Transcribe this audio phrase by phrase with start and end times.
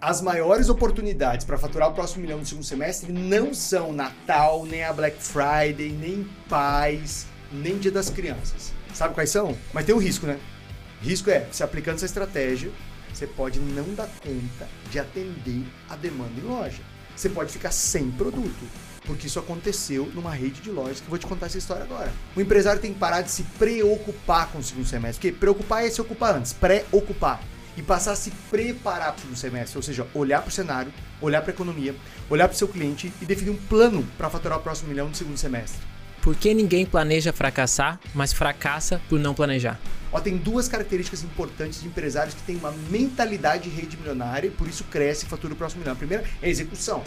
[0.00, 4.84] as maiores oportunidades para faturar o próximo milhão no segundo semestre não são Natal, nem
[4.84, 8.72] a Black Friday, nem paz, nem Dia das Crianças.
[8.94, 9.56] Sabe quais são?
[9.72, 10.38] Mas tem um risco, né?
[11.02, 12.70] Risco é, se aplicando essa estratégia,
[13.12, 16.82] você pode não dar conta de atender a demanda em loja.
[17.16, 18.68] Você pode ficar sem produto,
[19.04, 22.12] porque isso aconteceu numa rede de lojas que vou te contar essa história agora.
[22.36, 25.90] O empresário tem que parar de se preocupar com o segundo semestre, porque preocupar é
[25.90, 27.40] se ocupar antes, pré-ocupar
[27.78, 31.40] e passar a se preparar para o semestre, ou seja, olhar para o cenário, olhar
[31.40, 31.94] para a economia,
[32.28, 35.14] olhar para o seu cliente e definir um plano para faturar o próximo milhão no
[35.14, 35.80] segundo semestre.
[36.20, 39.78] Por que ninguém planeja fracassar, mas fracassa por não planejar?
[40.10, 44.66] Ó, tem duas características importantes de empresários que têm uma mentalidade rede milionária e por
[44.66, 45.92] isso cresce e fatura o próximo milhão.
[45.92, 47.04] A primeira é a execução.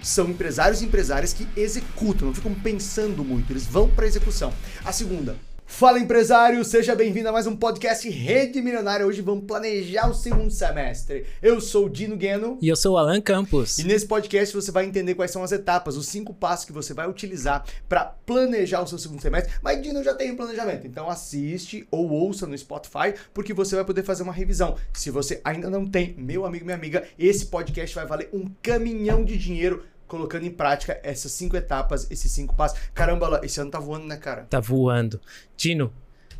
[0.00, 4.52] São empresários e empresárias que executam, não ficam pensando muito, eles vão para a execução.
[4.84, 5.36] A segunda,
[5.66, 9.04] Fala empresário, seja bem-vindo a mais um podcast Rede Milionária.
[9.04, 11.26] Hoje vamos planejar o segundo semestre.
[11.42, 12.58] Eu sou o Dino Gueno.
[12.62, 13.78] E eu sou o Alan Campos.
[13.78, 16.94] E nesse podcast você vai entender quais são as etapas, os cinco passos que você
[16.94, 19.52] vai utilizar para planejar o seu segundo semestre.
[19.62, 23.84] Mas Dino já tem um planejamento, então assiste ou ouça no Spotify, porque você vai
[23.84, 24.76] poder fazer uma revisão.
[24.92, 29.24] Se você ainda não tem, meu amigo, minha amiga, esse podcast vai valer um caminhão
[29.24, 29.82] de dinheiro
[30.14, 32.78] colocando em prática essas cinco etapas, esses cinco passos.
[32.94, 34.46] Caramba, esse ano tá voando, né, cara?
[34.48, 35.20] Tá voando.
[35.56, 35.92] Tino,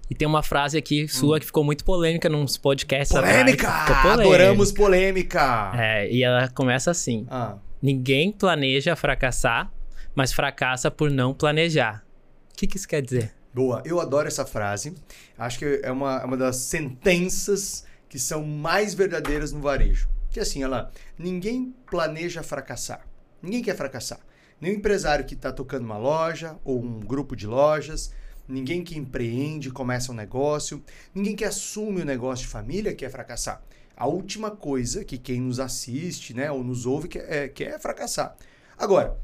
[0.09, 1.41] e tem uma frase aqui sua hum.
[1.41, 3.17] que ficou muito polêmica nos podcasts.
[3.17, 3.69] Polêmica!
[3.69, 4.13] polêmica!
[4.13, 5.73] Adoramos polêmica!
[5.77, 7.57] É, e ela começa assim: ah.
[7.83, 9.71] Ninguém planeja fracassar,
[10.15, 12.05] mas fracassa por não planejar.
[12.53, 13.33] O que, que isso quer dizer?
[13.53, 14.95] Boa, eu adoro essa frase.
[15.37, 20.09] Acho que é uma, é uma das sentenças que são mais verdadeiras no varejo.
[20.31, 23.07] Que assim, ela, ninguém planeja fracassar.
[23.45, 24.21] Ninguém quer fracassar.
[24.59, 28.11] Nem o empresário que está tocando uma loja ou um grupo de lojas,
[28.49, 30.83] ninguém que empreende, começa um negócio,
[31.15, 33.63] ninguém que assume o um negócio de família quer fracassar.
[33.95, 38.35] A última coisa que quem nos assiste né, ou nos ouve quer, é, quer fracassar.
[38.79, 39.19] Agora,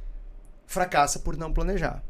[0.67, 2.05] fracassa por não planejar.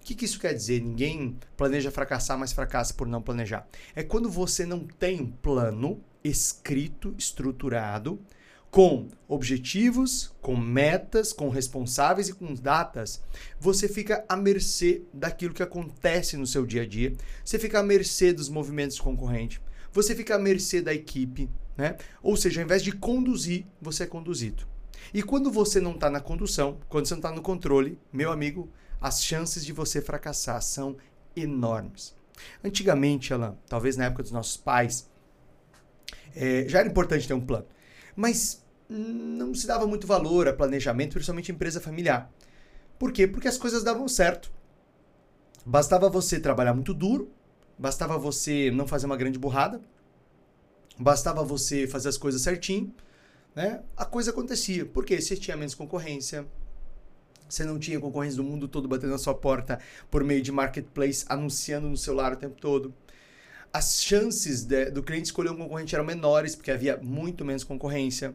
[0.00, 0.80] O que, que isso quer dizer?
[0.80, 3.66] Ninguém planeja fracassar, mas fracassa por não planejar.
[3.94, 8.18] É quando você não tem um plano escrito, estruturado,
[8.70, 13.22] com objetivos, com metas, com responsáveis e com datas,
[13.58, 17.82] você fica à mercê daquilo que acontece no seu dia a dia, você fica à
[17.82, 19.60] mercê dos movimentos concorrentes,
[19.92, 21.96] você fica à mercê da equipe, né?
[22.22, 24.66] Ou seja, ao invés de conduzir, você é conduzido.
[25.12, 28.68] E quando você não está na condução, quando você não está no controle, meu amigo,
[29.00, 30.96] as chances de você fracassar são
[31.34, 32.14] enormes.
[32.62, 35.08] Antigamente, Alan, talvez na época dos nossos pais,
[36.34, 37.66] é, já era importante ter um plano.
[38.16, 42.32] Mas não se dava muito valor a planejamento, principalmente empresa familiar.
[42.98, 43.26] Por quê?
[43.26, 44.50] Porque as coisas davam certo.
[45.64, 47.30] Bastava você trabalhar muito duro,
[47.78, 49.80] bastava você não fazer uma grande burrada,
[50.98, 52.94] bastava você fazer as coisas certinho,
[53.54, 53.82] né?
[53.96, 54.86] A coisa acontecia.
[54.86, 56.46] Porque você tinha menos concorrência,
[57.48, 59.78] você não tinha concorrência do mundo todo batendo na sua porta
[60.10, 62.94] por meio de marketplace, anunciando no celular o tempo todo.
[63.76, 68.34] As chances de, do cliente escolher um concorrente eram menores, porque havia muito menos concorrência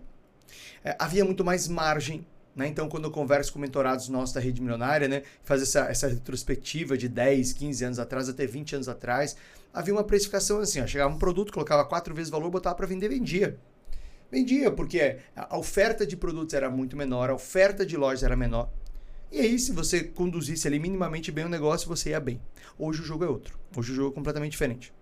[0.84, 2.25] é, havia muito mais margem.
[2.56, 2.68] Né?
[2.68, 6.96] Então, quando eu converso com mentorados nossos da rede milionária, né, faz essa, essa retrospectiva
[6.96, 9.35] de 10, 15 anos atrás, até 20 anos atrás,
[9.74, 12.85] havia uma precificação assim: ó, chegava um produto, colocava quatro vezes o valor, botava para
[12.85, 13.58] vender, vendia.
[14.29, 18.69] Vendia, porque a oferta de produtos era muito menor, a oferta de lojas era menor.
[19.31, 22.40] E aí, se você conduzisse ali minimamente bem o negócio, você ia bem.
[22.78, 23.58] Hoje o jogo é outro.
[23.75, 24.94] Hoje o jogo é completamente diferente.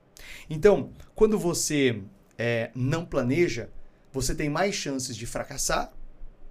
[0.50, 2.02] Então, quando você
[2.38, 3.70] é, não planeja,
[4.12, 5.94] você tem mais chances de fracassar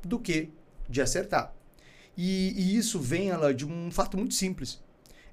[0.03, 0.51] do que
[0.89, 1.55] de acertar.
[2.17, 4.83] E, e isso vem ela, de um fato muito simples.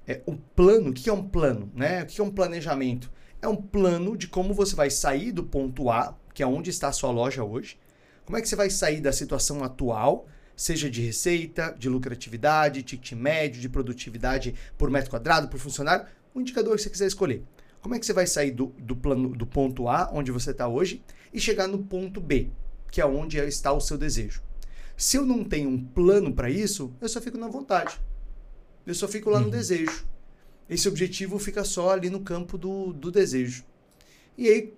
[0.06, 1.70] É, o plano, o que é um plano?
[1.74, 2.02] Né?
[2.02, 3.10] O que é um planejamento?
[3.42, 6.88] É um plano de como você vai sair do ponto A, que é onde está
[6.88, 7.78] a sua loja hoje.
[8.24, 10.26] Como é que você vai sair da situação atual,
[10.56, 16.40] seja de receita, de lucratividade, ticket médio, de produtividade por metro quadrado, por funcionário, o
[16.40, 17.42] indicador que você quiser escolher.
[17.80, 20.66] Como é que você vai sair do, do, plano, do ponto A, onde você está
[20.66, 22.50] hoje, e chegar no ponto B,
[22.90, 24.42] que é onde está o seu desejo?
[24.96, 28.00] Se eu não tenho um plano para isso, eu só fico na vontade.
[28.86, 29.50] Eu só fico lá no uhum.
[29.50, 30.06] desejo.
[30.68, 33.64] Esse objetivo fica só ali no campo do, do desejo.
[34.38, 34.74] E aí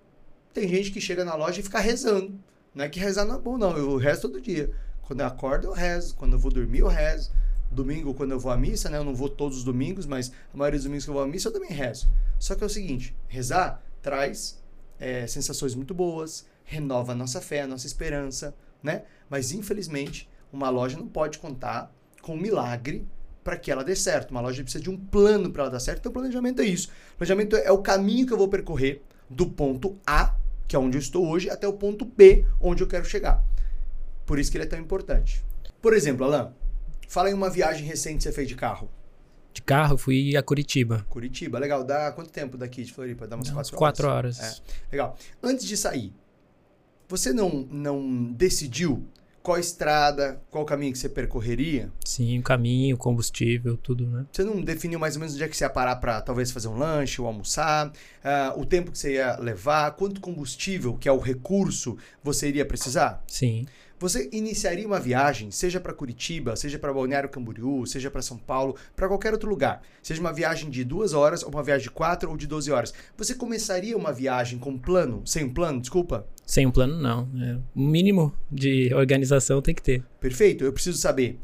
[0.53, 2.37] tem gente que chega na loja e fica rezando.
[2.73, 3.75] Não é que rezar não é bom, não.
[3.77, 4.71] Eu rezo todo dia.
[5.03, 6.15] Quando eu acordo, eu rezo.
[6.15, 7.31] Quando eu vou dormir, eu rezo.
[7.71, 8.97] Domingo, quando eu vou à missa, né?
[8.97, 11.27] Eu não vou todos os domingos, mas a maioria dos domingos que eu vou à
[11.27, 12.09] missa, eu também rezo.
[12.39, 14.59] Só que é o seguinte: rezar traz
[14.99, 19.03] é, sensações muito boas, renova a nossa fé, a nossa esperança, né?
[19.29, 23.07] Mas infelizmente, uma loja não pode contar com um milagre
[23.43, 24.31] para que ela dê certo.
[24.31, 25.99] Uma loja precisa de um plano para ela dar certo.
[25.99, 26.89] Então, planejamento é isso.
[27.17, 30.35] Planejamento é o caminho que eu vou percorrer do ponto A,
[30.67, 33.43] que é onde eu estou hoje, até o ponto B, onde eu quero chegar.
[34.25, 35.43] Por isso que ele é tão importante.
[35.81, 36.53] Por exemplo, Alan,
[37.09, 38.89] fala em uma viagem recente que você fez de carro.
[39.51, 41.05] De carro, fui a Curitiba.
[41.09, 41.83] Curitiba, legal.
[41.83, 43.27] Dá quanto tempo daqui de Floripa?
[43.27, 44.37] Dá umas quatro, quatro horas.
[44.37, 44.63] Quatro horas.
[44.87, 45.17] É, legal.
[45.43, 46.13] Antes de sair,
[47.07, 49.05] você não, não decidiu
[49.41, 51.91] qual estrada, qual caminho que você percorreria?
[52.05, 54.25] Sim, o caminho, combustível, tudo, né?
[54.31, 56.67] Você não definiu mais ou menos onde é que você ia parar para talvez fazer
[56.67, 61.11] um lanche ou almoçar, uh, o tempo que você ia levar, quanto combustível, que é
[61.11, 63.23] o recurso, você iria precisar?
[63.27, 63.65] Sim.
[63.99, 68.77] Você iniciaria uma viagem, seja para Curitiba, seja para Balneário Camboriú, seja para São Paulo,
[68.95, 72.29] para qualquer outro lugar, seja uma viagem de duas horas, ou uma viagem de quatro
[72.29, 72.93] ou de 12 horas.
[73.17, 76.25] Você começaria uma viagem com plano, sem um plano, desculpa?
[76.45, 77.29] Sem um plano, não.
[77.43, 80.03] É, o mínimo de organização tem que ter.
[80.21, 80.63] Perfeito.
[80.63, 81.37] Eu preciso saber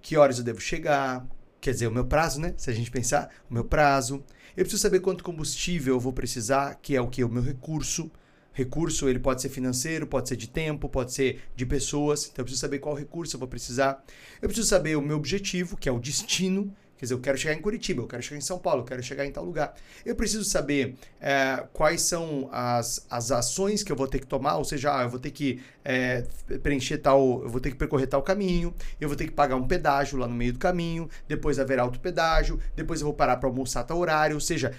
[0.00, 1.26] que horas eu devo chegar,
[1.60, 2.54] quer dizer, o meu prazo, né?
[2.56, 4.24] Se a gente pensar, o meu prazo.
[4.56, 7.22] Eu preciso saber quanto combustível eu vou precisar, que é o que?
[7.22, 8.10] O meu recurso.
[8.52, 12.24] Recurso, ele pode ser financeiro, pode ser de tempo, pode ser de pessoas.
[12.24, 14.04] Então eu preciso saber qual recurso eu vou precisar.
[14.42, 16.74] Eu preciso saber o meu objetivo, que é o destino.
[17.00, 19.02] Quer dizer, eu quero chegar em Curitiba, eu quero chegar em São Paulo, eu quero
[19.02, 19.74] chegar em tal lugar.
[20.04, 24.58] Eu preciso saber é, quais são as, as ações que eu vou ter que tomar,
[24.58, 26.26] ou seja, ah, eu vou ter que é,
[26.62, 29.66] preencher tal, eu vou ter que percorrer tal caminho, eu vou ter que pagar um
[29.66, 33.48] pedágio lá no meio do caminho, depois haverá outro pedágio, depois eu vou parar para
[33.48, 34.74] almoçar tal horário, ou seja,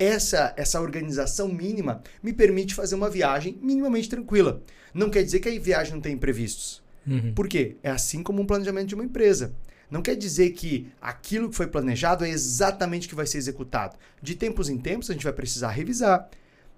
[0.00, 4.62] essa, essa organização mínima me permite fazer uma viagem minimamente tranquila.
[4.94, 6.82] Não quer dizer que a viagem não tem imprevistos.
[7.06, 7.34] Uhum.
[7.34, 7.76] Por quê?
[7.82, 9.52] É assim como um planejamento de uma empresa.
[9.90, 13.98] Não quer dizer que aquilo que foi planejado é exatamente o que vai ser executado.
[14.22, 16.30] De tempos em tempos a gente vai precisar revisar.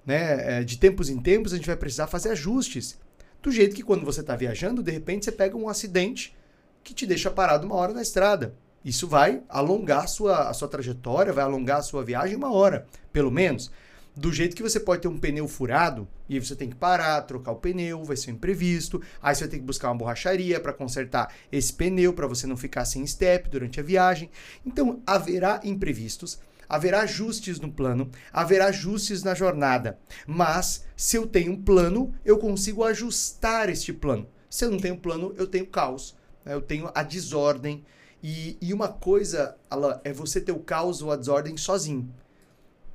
[0.05, 0.59] Né?
[0.59, 2.99] É, de tempos em tempos a gente vai precisar fazer ajustes.
[3.41, 6.37] Do jeito que quando você está viajando, de repente você pega um acidente
[6.83, 8.55] que te deixa parado uma hora na estrada.
[8.85, 12.87] Isso vai alongar a sua, a sua trajetória, vai alongar a sua viagem uma hora,
[13.13, 13.71] pelo menos.
[14.15, 17.23] Do jeito que você pode ter um pneu furado, e aí você tem que parar,
[17.23, 19.01] trocar o pneu, vai ser um imprevisto.
[19.23, 22.57] Aí você vai ter que buscar uma borracharia para consertar esse pneu, para você não
[22.57, 24.31] ficar sem step durante a viagem.
[24.67, 26.39] Então, haverá imprevistos,
[26.69, 29.99] haverá ajustes no plano, haverá ajustes na jornada.
[30.27, 34.29] Mas, se eu tenho um plano, eu consigo ajustar este plano.
[34.51, 36.15] Se eu não tenho plano, eu tenho caos,
[36.45, 36.53] né?
[36.53, 37.83] eu tenho a desordem
[38.23, 42.09] e, e uma coisa, Alan, é você ter o caos ou a desordem sozinho.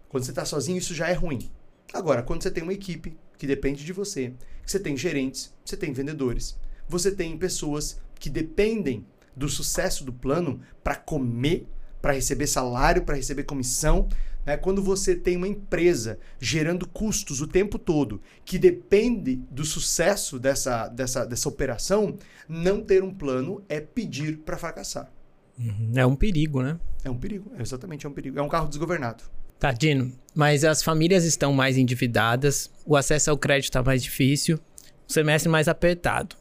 [0.08, 1.50] Quando você está sozinho, isso já é ruim.
[1.94, 4.34] Agora, quando você tem uma equipe que depende de você,
[4.64, 6.58] que você tem gerentes, você tem vendedores,
[6.88, 11.68] você tem pessoas que dependem do sucesso do plano para comer,
[12.02, 14.08] para receber salário, para receber comissão.
[14.46, 14.56] Né?
[14.56, 20.88] Quando você tem uma empresa gerando custos o tempo todo, que depende do sucesso dessa,
[20.88, 25.12] dessa, dessa operação, não ter um plano é pedir para fracassar.
[25.59, 25.92] Uhum.
[25.95, 26.80] É um perigo, né?
[27.04, 28.38] É um perigo, exatamente, é um perigo.
[28.38, 29.24] É um carro desgovernado.
[29.59, 34.59] Tá, Dino, mas as famílias estão mais endividadas, o acesso ao crédito está mais difícil,
[35.07, 36.36] o semestre mais apertado,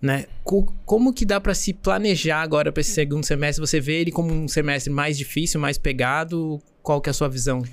[0.00, 0.26] né?
[0.44, 3.66] Como que dá para se planejar agora para esse segundo semestre?
[3.66, 6.62] Você vê ele como um semestre mais difícil, mais pegado?
[6.80, 7.64] Qual que é a sua visão?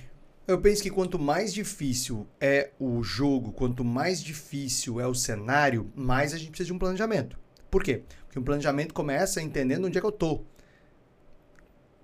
[0.48, 5.92] Eu penso que quanto mais difícil é o jogo, quanto mais difícil é o cenário,
[5.96, 7.38] mais a gente precisa de um planejamento.
[7.70, 8.02] Por quê?
[8.26, 10.42] Porque um planejamento começa entendendo onde é que eu tô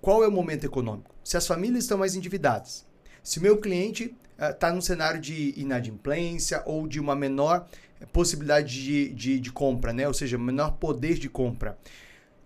[0.00, 1.14] qual é o momento econômico?
[1.24, 2.86] Se as famílias estão mais endividadas,
[3.22, 7.68] se meu cliente está uh, num cenário de inadimplência ou de uma menor
[8.00, 10.06] eh, possibilidade de, de, de, compra, né?
[10.06, 11.76] ou seja, menor poder de compra,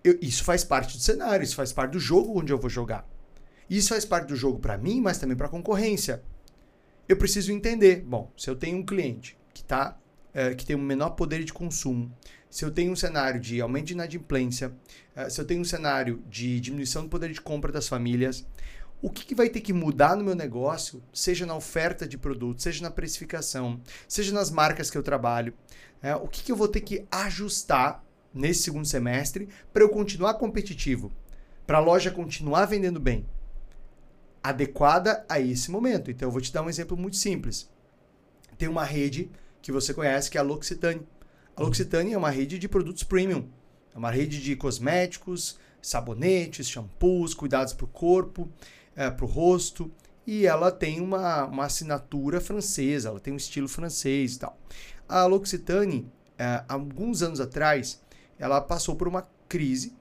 [0.03, 3.07] eu, isso faz parte do cenário, isso faz parte do jogo onde eu vou jogar.
[3.69, 6.23] Isso faz parte do jogo para mim, mas também para a concorrência.
[7.09, 9.99] Eu preciso entender, bom, se eu tenho um cliente que, tá,
[10.35, 12.11] uh, que tem um menor poder de consumo,
[12.53, 14.75] se eu tenho um cenário de aumento de inadimplência,
[15.17, 18.47] uh, se eu tenho um cenário de diminuição do poder de compra das famílias,
[19.01, 22.63] o que, que, vai ter que mudar no meu negócio, seja na oferta de produto,
[22.63, 25.55] seja na precificação, seja nas marcas que eu trabalho,
[26.03, 28.05] é, o que, que eu vou ter que ajustar
[28.35, 31.11] nesse segundo semestre para eu continuar competitivo,
[31.67, 33.27] para a loja continuar vendendo bem,
[34.43, 36.11] adequada a esse momento.
[36.11, 37.67] Então eu vou te dar um exemplo muito simples.
[38.59, 39.31] Tem uma rede
[39.63, 41.01] que você conhece que é a L'Occitane.
[41.55, 43.45] A L'Occitane é uma rede de produtos premium.
[43.95, 48.49] É uma rede de cosméticos, sabonetes, shampoos, cuidados para o corpo,
[48.97, 49.91] é, para o rosto.
[50.27, 54.59] E ela tem uma, uma assinatura francesa, ela tem um estilo francês e tal.
[55.07, 58.01] A L'Occitane, é, alguns anos atrás,
[58.39, 59.95] ela passou por uma crise.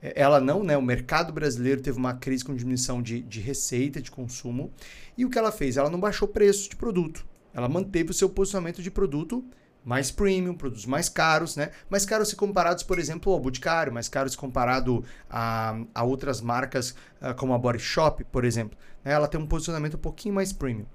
[0.00, 0.74] É, ela não, né?
[0.74, 4.72] O mercado brasileiro teve uma crise com diminuição de, de receita, de consumo.
[5.18, 5.76] E o que ela fez?
[5.76, 7.26] Ela não baixou preço de produto.
[7.52, 9.44] Ela manteve o seu posicionamento de produto
[9.84, 11.70] mais premium, produtos mais caros, né?
[11.90, 16.40] Mais caros se comparados, por exemplo, ao Boticário, mais caros se comparado a, a outras
[16.40, 18.78] marcas uh, como a Body Shop, por exemplo.
[19.04, 19.12] Né?
[19.12, 20.86] Ela tem um posicionamento um pouquinho mais premium.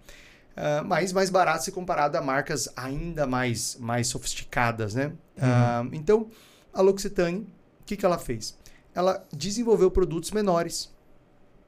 [0.58, 5.14] uh, mas mais barato se comparado a marcas ainda mais, mais sofisticadas, né?
[5.38, 5.88] Uhum.
[5.88, 6.28] Uh, então,
[6.74, 7.48] a L'Occitane,
[7.82, 8.58] o que, que ela fez?
[8.96, 10.92] Ela desenvolveu produtos menores.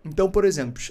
[0.03, 0.81] Então, por exemplo,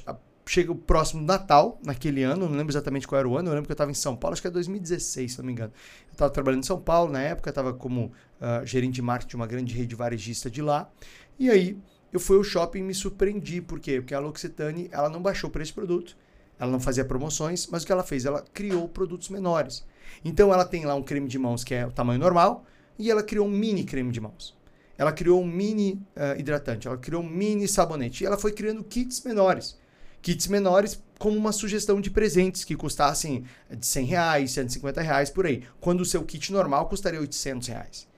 [0.51, 3.69] chega o próximo Natal, naquele ano, não lembro exatamente qual era o ano, eu lembro
[3.69, 5.73] que eu estava em São Paulo, acho que é 2016, se não me engano.
[6.09, 8.07] Eu estava trabalhando em São Paulo na época, estava como
[8.41, 10.91] uh, gerente de marketing de uma grande rede varejista de lá.
[11.39, 11.79] E aí
[12.13, 13.61] eu fui ao shopping e me surpreendi.
[13.61, 14.01] Por quê?
[14.01, 16.17] Porque a L'Occitane ela não baixou o preço do produto,
[16.59, 18.25] ela não fazia promoções, mas o que ela fez?
[18.25, 19.87] Ela criou produtos menores.
[20.25, 22.65] Então ela tem lá um creme de mãos que é o tamanho normal
[22.99, 24.59] e ela criou um mini creme de mãos.
[24.99, 28.83] Ela criou um mini uh, hidratante, ela criou um mini sabonete e ela foi criando
[28.83, 29.79] kits menores
[30.23, 35.47] kits menores como uma sugestão de presentes que custassem de 100 reais, 150 reais por
[35.47, 38.09] aí, quando o seu kit normal custaria 800 reais.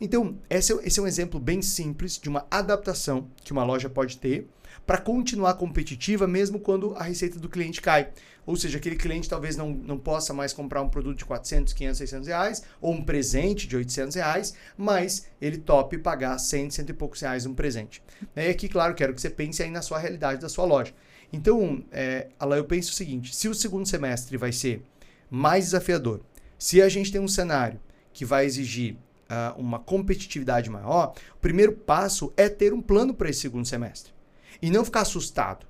[0.00, 3.88] Então, esse é, esse é um exemplo bem simples de uma adaptação que uma loja
[3.88, 4.46] pode ter
[4.86, 8.10] para continuar competitiva mesmo quando a receita do cliente cai.
[8.44, 11.98] Ou seja, aquele cliente talvez não, não possa mais comprar um produto de 400, 500,
[11.98, 16.92] 600 reais ou um presente de 800 reais, mas ele tope pagar 100, 100 e
[16.92, 18.00] poucos reais um presente.
[18.36, 20.94] E aqui, claro, quero que você pense aí na sua realidade da sua loja.
[21.32, 24.82] Então, é, eu penso o seguinte: se o segundo semestre vai ser
[25.30, 26.20] mais desafiador,
[26.58, 27.80] se a gente tem um cenário
[28.12, 33.28] que vai exigir uh, uma competitividade maior, o primeiro passo é ter um plano para
[33.28, 34.12] esse segundo semestre
[34.60, 35.66] e não ficar assustado.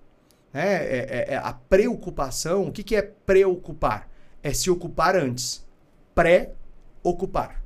[0.53, 0.85] Né?
[0.85, 4.09] É, é, é a preocupação, o que, que é preocupar?
[4.43, 5.67] É se ocupar antes.
[6.15, 7.63] Pré-ocupar.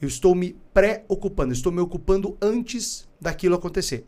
[0.00, 4.04] Eu estou me preocupando, estou me ocupando antes daquilo acontecer.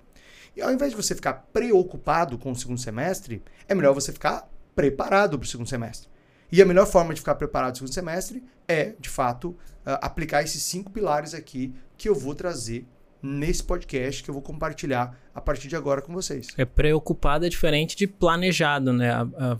[0.56, 4.49] E ao invés de você ficar preocupado com o segundo semestre, é melhor você ficar
[4.75, 6.08] preparado para o segundo semestre.
[6.50, 9.99] E a melhor forma de ficar preparado para o segundo semestre é, de fato, uh,
[10.00, 12.87] aplicar esses cinco pilares aqui que eu vou trazer
[13.25, 16.49] nesse podcast que eu vou compartilhar a partir de agora com vocês.
[16.58, 19.11] É preocupado é diferente de planejado, né?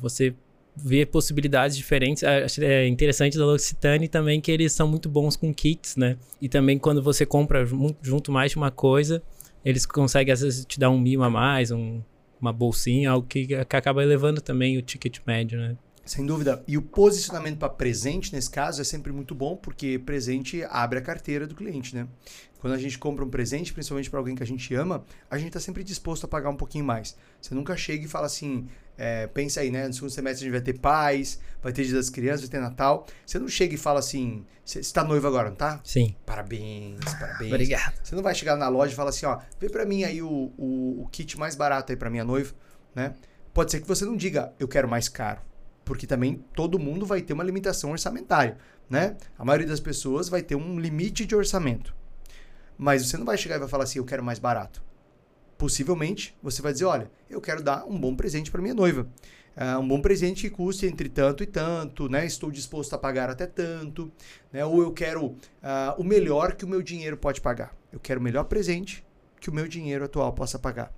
[0.03, 0.35] Você
[0.77, 2.23] vê possibilidades diferentes.
[2.23, 6.19] É interessante da L'Occitane também que eles são muito bons com kits, né?
[6.43, 7.65] E também quando você compra
[8.03, 9.23] junto mais de uma coisa,
[9.65, 12.03] eles conseguem às vezes te dar um mimo a mais, um,
[12.41, 15.77] uma bolsinha, algo que, que acaba elevando também o ticket médio, né?
[16.05, 16.63] Sem dúvida.
[16.69, 21.03] E o posicionamento para presente, nesse caso, é sempre muito bom, porque presente abre a
[21.03, 22.07] carteira do cliente, né?
[22.59, 25.49] Quando a gente compra um presente, principalmente para alguém que a gente ama, a gente
[25.49, 27.17] está sempre disposto a pagar um pouquinho mais.
[27.41, 28.67] Você nunca chega e fala assim,
[28.97, 29.87] é, pensa aí, né?
[29.87, 32.61] No segundo semestre a gente vai ter paz, vai ter Dia das Crianças, vai ter
[32.61, 33.07] Natal.
[33.27, 35.81] Você não chega e fala assim, você está noivo agora, não tá?
[35.85, 36.15] Sim.
[36.25, 37.53] Parabéns, parabéns.
[37.53, 37.95] Obrigado.
[38.03, 40.53] Você não vai chegar na loja e falar assim, ó, vê para mim aí o,
[40.57, 42.55] o, o, kit mais barato aí para minha noiva,
[42.95, 43.15] né?
[43.53, 45.41] Pode ser que você não diga, eu quero mais caro.
[45.85, 48.57] Porque também todo mundo vai ter uma limitação orçamentária,
[48.89, 49.17] né?
[49.39, 51.95] A maioria das pessoas vai ter um limite de orçamento.
[52.77, 54.83] Mas você não vai chegar e vai falar assim, eu quero mais barato
[55.59, 59.09] possivelmente você vai dizer: olha, eu quero dar um bom presente para minha noiva.
[59.57, 62.27] Uh, um bom presente que custe entre tanto e tanto, né?
[62.27, 64.11] Estou disposto a pagar até tanto,
[64.53, 64.65] né?
[64.65, 65.37] Ou eu quero uh,
[65.97, 67.73] o melhor que o meu dinheiro pode pagar.
[67.93, 69.05] Eu quero o melhor presente
[69.41, 70.93] que o meu dinheiro atual possa pagar.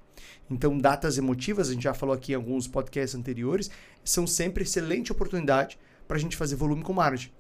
[0.51, 3.71] Então, datas emotivas, a gente já falou aqui em alguns podcasts anteriores,
[4.05, 7.31] são sempre excelente oportunidade para a gente fazer volume com margem.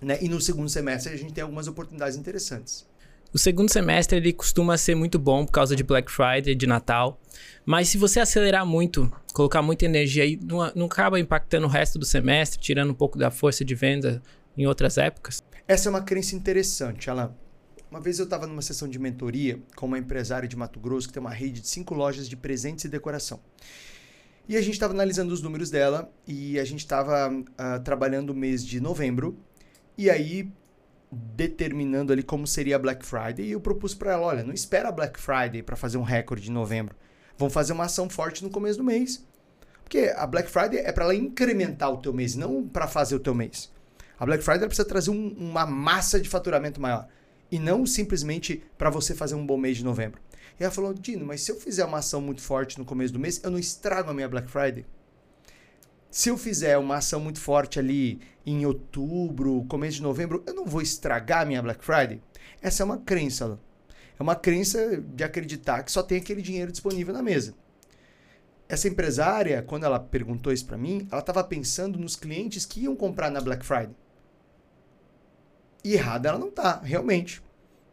[0.00, 0.18] Né?
[0.20, 2.86] E no segundo semestre a gente tem algumas oportunidades interessantes.
[3.34, 7.20] O segundo semestre ele costuma ser muito bom por causa de Black Friday, de Natal.
[7.66, 11.98] Mas se você acelerar muito, colocar muita energia aí, não, não acaba impactando o resto
[11.98, 14.22] do semestre, tirando um pouco da força de venda
[14.56, 15.42] em outras épocas?
[15.66, 17.34] Essa é uma crença interessante, Alan.
[17.90, 21.14] Uma vez eu estava numa sessão de mentoria com uma empresária de Mato Grosso que
[21.14, 23.40] tem uma rede de cinco lojas de presentes e decoração.
[24.48, 28.30] E a gente estava analisando os números dela e a gente estava uh, ah, trabalhando
[28.30, 29.36] o mês de novembro.
[29.98, 30.52] E aí
[31.10, 34.88] determinando ali como seria a Black Friday e eu propus para ela, olha, não espera
[34.88, 36.94] a Black Friday para fazer um recorde de novembro.
[37.36, 39.24] Vamos fazer uma ação forte no começo do mês.
[39.82, 43.20] Porque a Black Friday é para ela incrementar o teu mês, não para fazer o
[43.20, 43.70] teu mês.
[44.18, 47.08] A Black Friday precisa trazer um, uma massa de faturamento maior
[47.50, 50.20] e não simplesmente para você fazer um bom mês de novembro.
[50.58, 53.18] E ela falou, Dino, mas se eu fizer uma ação muito forte no começo do
[53.18, 54.86] mês, eu não estrago a minha Black Friday.
[56.14, 60.64] Se eu fizer uma ação muito forte ali em outubro, começo de novembro, eu não
[60.64, 62.22] vou estragar minha Black Friday?
[62.62, 63.58] Essa é uma crença.
[64.16, 67.52] É uma crença de acreditar que só tem aquele dinheiro disponível na mesa.
[68.68, 72.94] Essa empresária, quando ela perguntou isso para mim, ela estava pensando nos clientes que iam
[72.94, 73.96] comprar na Black Friday.
[75.82, 77.42] E errada ela não tá, realmente.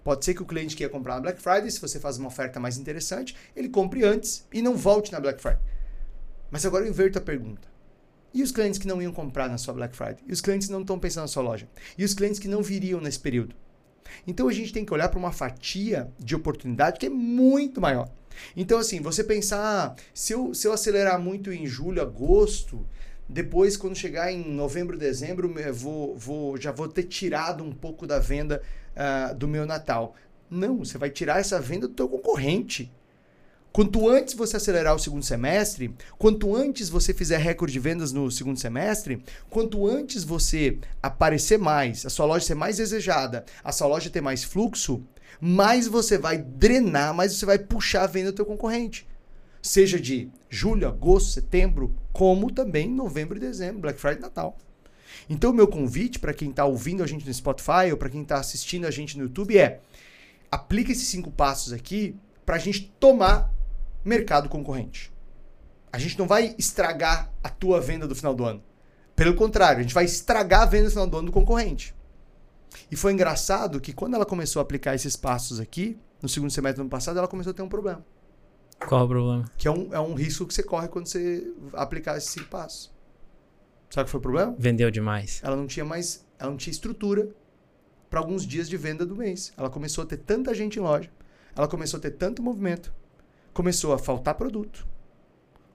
[0.04, 2.28] Pode ser que o cliente que ia comprar na Black Friday, se você faz uma
[2.28, 5.64] oferta mais interessante, ele compre antes e não volte na Black Friday.
[6.52, 7.71] Mas agora eu inverto a pergunta.
[8.34, 10.24] E os clientes que não iam comprar na sua Black Friday?
[10.28, 11.68] E os clientes que não estão pensando na sua loja?
[11.98, 13.56] E os clientes que não viriam nesse período?
[14.26, 18.10] Então a gente tem que olhar para uma fatia de oportunidade que é muito maior.
[18.56, 22.86] Então, assim, você pensar, ah, se, eu, se eu acelerar muito em julho, agosto,
[23.32, 28.20] Depois, quando chegar em novembro, dezembro, vou, vou, já vou ter tirado um pouco da
[28.20, 28.62] venda
[28.92, 30.16] uh, do meu Natal.
[30.50, 32.92] Não, você vai tirar essa venda do teu concorrente.
[33.72, 38.30] Quanto antes você acelerar o segundo semestre, quanto antes você fizer recorde de vendas no
[38.30, 43.88] segundo semestre, quanto antes você aparecer mais, a sua loja ser mais desejada, a sua
[43.88, 45.02] loja ter mais fluxo,
[45.40, 49.08] mais você vai drenar, mais você vai puxar a venda do teu concorrente.
[49.62, 54.58] Seja de julho, agosto, setembro, como também novembro e dezembro, Black Friday e Natal.
[55.30, 58.24] Então, o meu convite para quem está ouvindo a gente no Spotify ou para quem
[58.24, 59.80] está assistindo a gente no YouTube é
[60.52, 63.50] aplica esses cinco passos aqui para a gente tomar
[64.04, 65.12] mercado concorrente.
[65.92, 68.64] A gente não vai estragar a tua venda do final do ano.
[69.16, 71.94] Pelo contrário, a gente vai estragar a venda do final do ano do concorrente.
[72.90, 76.78] E foi engraçado que quando ela começou a aplicar esses passos aqui, no segundo semestre
[76.78, 78.06] do ano passado, ela começou a ter um problema.
[78.88, 79.52] Qual o problema?
[79.58, 82.92] Que é um, é um risco que você corre quando você aplicar esses cinco passos.
[83.90, 84.56] Sabe o que foi o problema?
[84.58, 85.42] Vendeu demais.
[85.44, 87.30] Ela não tinha mais, ela não tinha estrutura
[88.10, 89.54] para alguns dias de venda do mês.
[89.58, 91.10] Ela começou a ter tanta gente em loja,
[91.56, 92.94] ela começou a ter tanto movimento,
[93.54, 94.88] começou a faltar produto,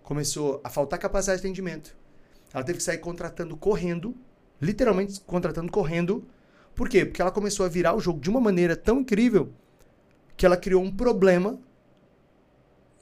[0.02, 1.96] começou a faltar capacidade de atendimento.
[2.52, 4.14] Ela teve que sair contratando correndo,
[4.60, 6.26] literalmente contratando correndo.
[6.74, 7.04] Por quê?
[7.04, 9.52] Porque ela começou a virar o jogo de uma maneira tão incrível
[10.36, 11.58] que ela criou um problema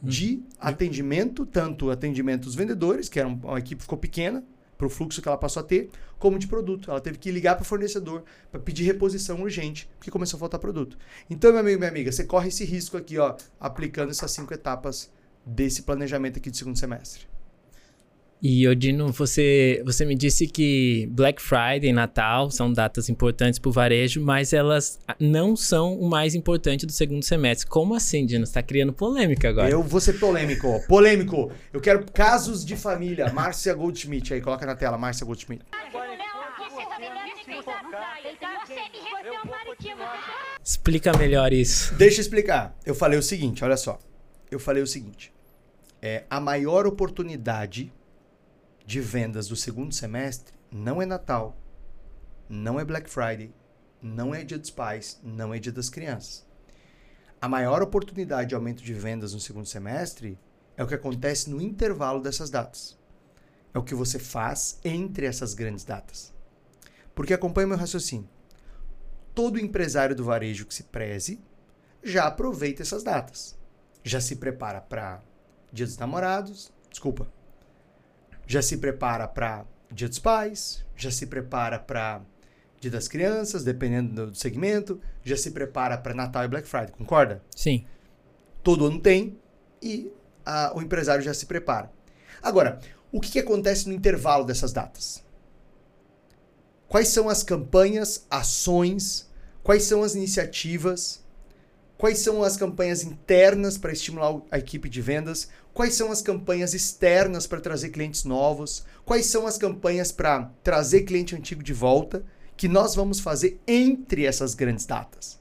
[0.02, 0.49] de hum.
[0.59, 4.45] atendimento, tanto atendimento dos vendedores, que era uma equipe ficou pequena
[4.76, 6.90] para o fluxo que ela passou a ter, como de produto.
[6.90, 10.61] Ela teve que ligar para o fornecedor para pedir reposição urgente, porque começou a faltar
[10.61, 10.97] produto.
[11.28, 15.11] Então, meu amigo, minha amiga, você corre esse risco aqui, ó, aplicando essas cinco etapas
[15.45, 17.34] desse planejamento aqui do segundo semestre.
[18.47, 23.71] E Odino, você, você me disse que Black Friday e Natal são datas importantes para
[23.71, 27.67] o varejo, mas elas não são o mais importante do segundo semestre.
[27.67, 28.45] Como assim, Dino?
[28.45, 29.71] Você está criando polêmica agora.
[29.71, 30.79] Eu vou ser polêmico.
[30.87, 31.51] Polêmico.
[31.73, 33.33] Eu quero casos de família.
[33.33, 35.65] Márcia Goldschmidt aí, coloca na tela, Márcia Goldschmidt.
[40.63, 41.95] Explica melhor isso.
[41.95, 42.77] Deixa eu explicar.
[42.85, 43.99] Eu falei o seguinte, olha só.
[44.51, 45.33] Eu falei o seguinte.
[46.02, 47.91] É, a maior oportunidade
[48.84, 51.56] de vendas do segundo semestre não é Natal,
[52.49, 53.54] não é Black Friday,
[54.02, 56.47] não é Dia dos Pais, não é Dia das Crianças.
[57.40, 60.38] A maior oportunidade de aumento de vendas no segundo semestre
[60.76, 62.99] é o que acontece no intervalo dessas datas.
[63.73, 66.32] É o que você faz entre essas grandes datas.
[67.14, 68.28] Porque acompanha meu raciocínio.
[69.34, 71.40] Todo empresário do varejo que se preze
[72.02, 73.58] já aproveita essas datas.
[74.02, 75.23] Já se prepara para
[75.73, 77.26] Dia dos Namorados, desculpa,
[78.47, 82.23] já se prepara para Dia dos Pais, já se prepara para
[82.80, 87.43] Dia das Crianças, dependendo do segmento, já se prepara para Natal e Black Friday, concorda?
[87.54, 87.87] Sim.
[88.63, 89.39] Todo ano tem
[89.80, 90.13] e
[90.45, 91.91] a, o empresário já se prepara.
[92.43, 92.78] Agora,
[93.11, 95.25] o que, que acontece no intervalo dessas datas?
[96.87, 99.30] Quais são as campanhas, ações,
[99.63, 101.24] quais são as iniciativas,
[101.97, 106.73] quais são as campanhas internas para estimular a equipe de vendas, Quais são as campanhas
[106.73, 108.85] externas para trazer clientes novos?
[109.04, 112.25] Quais são as campanhas para trazer cliente antigo de volta?
[112.57, 115.37] Que nós vamos fazer entre essas grandes datas.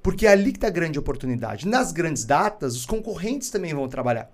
[0.00, 1.66] Porque é ali que está a grande oportunidade.
[1.66, 4.30] Nas grandes datas, os concorrentes também vão trabalhar.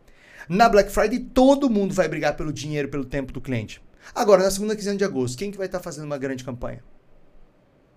[0.47, 3.83] Na Black Friday, todo mundo vai brigar pelo dinheiro, pelo tempo do cliente.
[4.15, 6.85] Agora, na segunda quinzena de agosto, quem que vai estar tá fazendo uma grande campanha?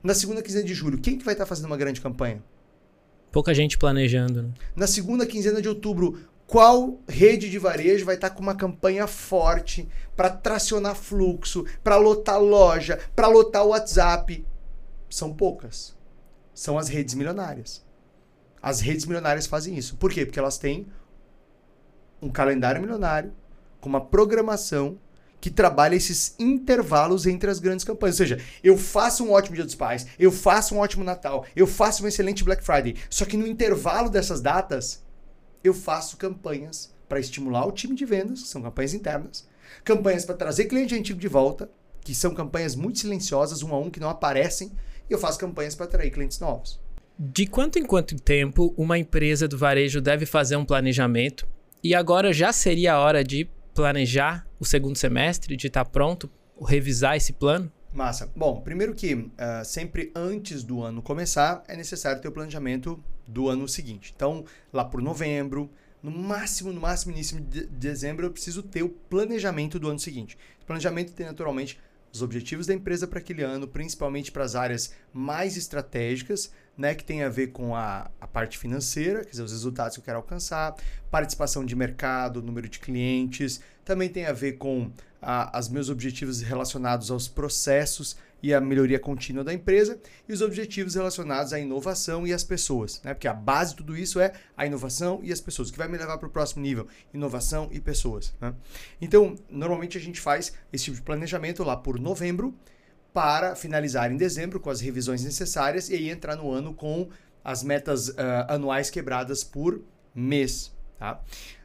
[0.02, 2.42] Na segunda quinzena de julho, quem que vai estar tá fazendo uma grande campanha?
[3.32, 4.44] Pouca gente planejando.
[4.44, 4.50] Né?
[4.76, 9.88] Na segunda quinzena de outubro, qual rede de varejo vai estar com uma campanha forte
[10.16, 14.46] para tracionar fluxo, para lotar loja, para lotar WhatsApp?
[15.10, 15.96] São poucas.
[16.54, 17.86] São as redes milionárias.
[18.62, 19.98] As redes milionárias fazem isso.
[19.98, 20.26] Por quê?
[20.26, 20.88] Porque elas têm
[22.22, 23.34] um calendário milionário
[23.80, 24.98] com uma programação
[25.40, 28.20] que trabalha esses intervalos entre as grandes campanhas.
[28.20, 31.68] Ou seja, eu faço um ótimo Dia dos Pais, eu faço um ótimo Natal, eu
[31.68, 32.96] faço um excelente Black Friday.
[33.10, 35.04] Só que no intervalo dessas datas,
[35.64, 39.48] eu faço campanhas para estimular o time de vendas, que são campanhas internas,
[39.84, 41.70] campanhas para trazer cliente antigo de volta,
[42.02, 44.72] que são campanhas muito silenciosas, um a um, que não aparecem,
[45.10, 46.80] e eu faço campanhas para atrair clientes novos.
[47.20, 51.48] De quanto em quanto tempo uma empresa do varejo deve fazer um planejamento?
[51.84, 56.28] E agora já seria a hora de planejar o segundo semestre, de estar tá pronto,
[56.60, 57.72] revisar esse plano?
[57.94, 58.28] Massa.
[58.36, 59.30] Bom, primeiro que uh,
[59.64, 64.12] sempre antes do ano começar, é necessário ter o planejamento do ano seguinte.
[64.16, 65.70] Então, lá por novembro,
[66.02, 70.36] no máximo, no máximo início de dezembro, eu preciso ter o planejamento do ano seguinte.
[70.64, 71.80] O planejamento tem naturalmente
[72.12, 77.04] os objetivos da empresa para aquele ano, principalmente para as áreas mais estratégicas, né, que
[77.04, 80.18] tem a ver com a, a parte financeira, quer dizer, os resultados que eu quero
[80.18, 80.76] alcançar,
[81.10, 84.92] participação de mercado, número de clientes, também tem a ver com
[85.58, 90.94] os meus objetivos relacionados aos processos e a melhoria contínua da empresa e os objetivos
[90.94, 93.14] relacionados à inovação e às pessoas, né?
[93.14, 95.98] Porque a base de tudo isso é a inovação e as pessoas, que vai me
[95.98, 98.34] levar para o próximo nível, inovação e pessoas.
[98.40, 98.54] Né?
[99.02, 102.54] Então, normalmente a gente faz esse tipo de planejamento lá por novembro
[103.14, 107.10] para finalizar em dezembro com as revisões necessárias e aí entrar no ano com
[107.44, 108.16] as metas uh,
[108.50, 109.82] anuais quebradas por
[110.14, 110.74] mês.
[111.00, 111.22] Tá?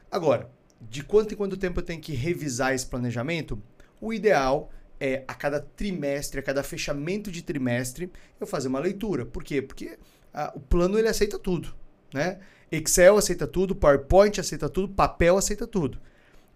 [0.09, 3.61] Agora, de quanto em quanto tempo eu tenho que revisar esse planejamento?
[3.99, 9.25] O ideal é a cada trimestre, a cada fechamento de trimestre, eu fazer uma leitura.
[9.25, 9.61] Por quê?
[9.61, 9.97] Porque
[10.33, 11.73] uh, o plano ele aceita tudo.
[12.13, 12.39] Né?
[12.71, 15.99] Excel aceita tudo, PowerPoint aceita tudo, papel aceita tudo.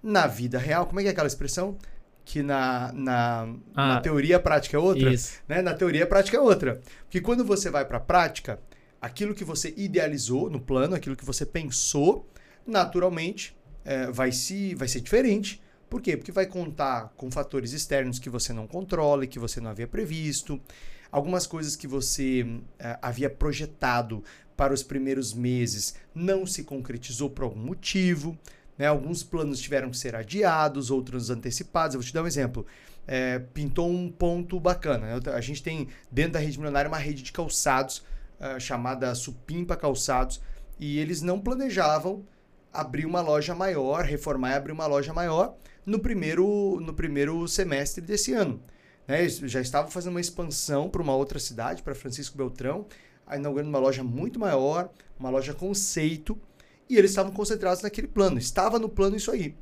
[0.02, 1.78] Na vida real, como é que é aquela expressão?
[2.30, 5.13] Que na, na, ah, na teoria a prática é outra.
[5.13, 5.40] Isso.
[5.48, 5.62] Né?
[5.62, 6.82] Na teoria a prática é outra.
[7.04, 8.60] Porque quando você vai para a prática,
[9.02, 12.30] aquilo que você idealizou no plano, aquilo que você pensou,
[12.66, 16.18] naturalmente é, vai, se, vai ser diferente por quê?
[16.18, 19.88] Porque vai contar com fatores externos que você não controla e que você não havia
[19.88, 20.60] previsto.
[21.10, 24.24] Algumas coisas que você uh, havia projetado
[24.56, 28.38] para os primeiros meses não se concretizou por algum motivo.
[28.78, 28.88] Né?
[28.88, 31.96] Alguns planos tiveram que ser adiados, outros antecipados.
[31.96, 32.66] Eu vou te dar um exemplo.
[33.08, 35.08] É, pintou um ponto bacana.
[35.34, 38.04] A gente tem dentro da rede milionária uma rede de calçados
[38.40, 40.42] uh, chamada Supimpa Calçados
[40.80, 42.26] e eles não planejavam
[42.72, 48.02] abrir uma loja maior, reformar e abrir uma loja maior no primeiro, no primeiro semestre
[48.02, 48.62] desse ano.
[49.08, 49.28] Né?
[49.28, 52.86] Já estavam fazendo uma expansão para uma outra cidade, para Francisco Beltrão,
[53.34, 56.38] inaugurando uma loja muito maior, uma loja conceito,
[56.89, 58.38] e eles estavam concentrados naquele plano.
[58.38, 59.56] Estava no plano isso aí.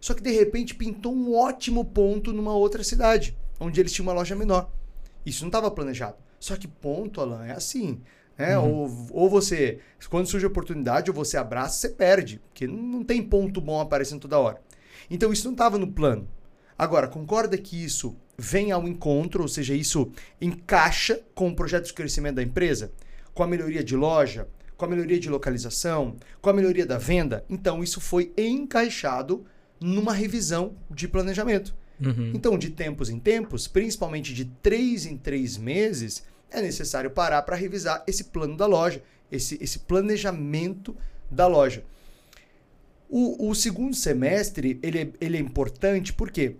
[0.00, 4.14] Só que de repente pintou um ótimo ponto numa outra cidade, onde eles tinham uma
[4.14, 4.70] loja menor.
[5.24, 6.16] Isso não estava planejado.
[6.38, 8.00] Só que ponto, Alan, é assim.
[8.38, 8.58] Né?
[8.58, 8.70] Uhum.
[8.72, 12.40] Ou, ou você, quando surge a oportunidade, ou você abraça, você perde.
[12.48, 14.62] Porque não tem ponto bom aparecendo toda hora.
[15.10, 16.26] Então isso não estava no plano.
[16.78, 21.92] Agora, concorda que isso vem ao encontro, ou seja, isso encaixa com o projeto de
[21.92, 22.90] crescimento da empresa?
[23.34, 24.48] Com a melhoria de loja,
[24.80, 27.44] com a melhoria de localização, com a melhoria da venda?
[27.50, 29.44] Então isso foi encaixado
[29.78, 31.74] numa revisão de planejamento.
[32.00, 32.32] Uhum.
[32.34, 37.56] Então, de tempos em tempos, principalmente de três em três meses, é necessário parar para
[37.56, 40.96] revisar esse plano da loja, esse, esse planejamento
[41.30, 41.84] da loja.
[43.06, 46.56] O, o segundo semestre, ele é, ele é importante por quê?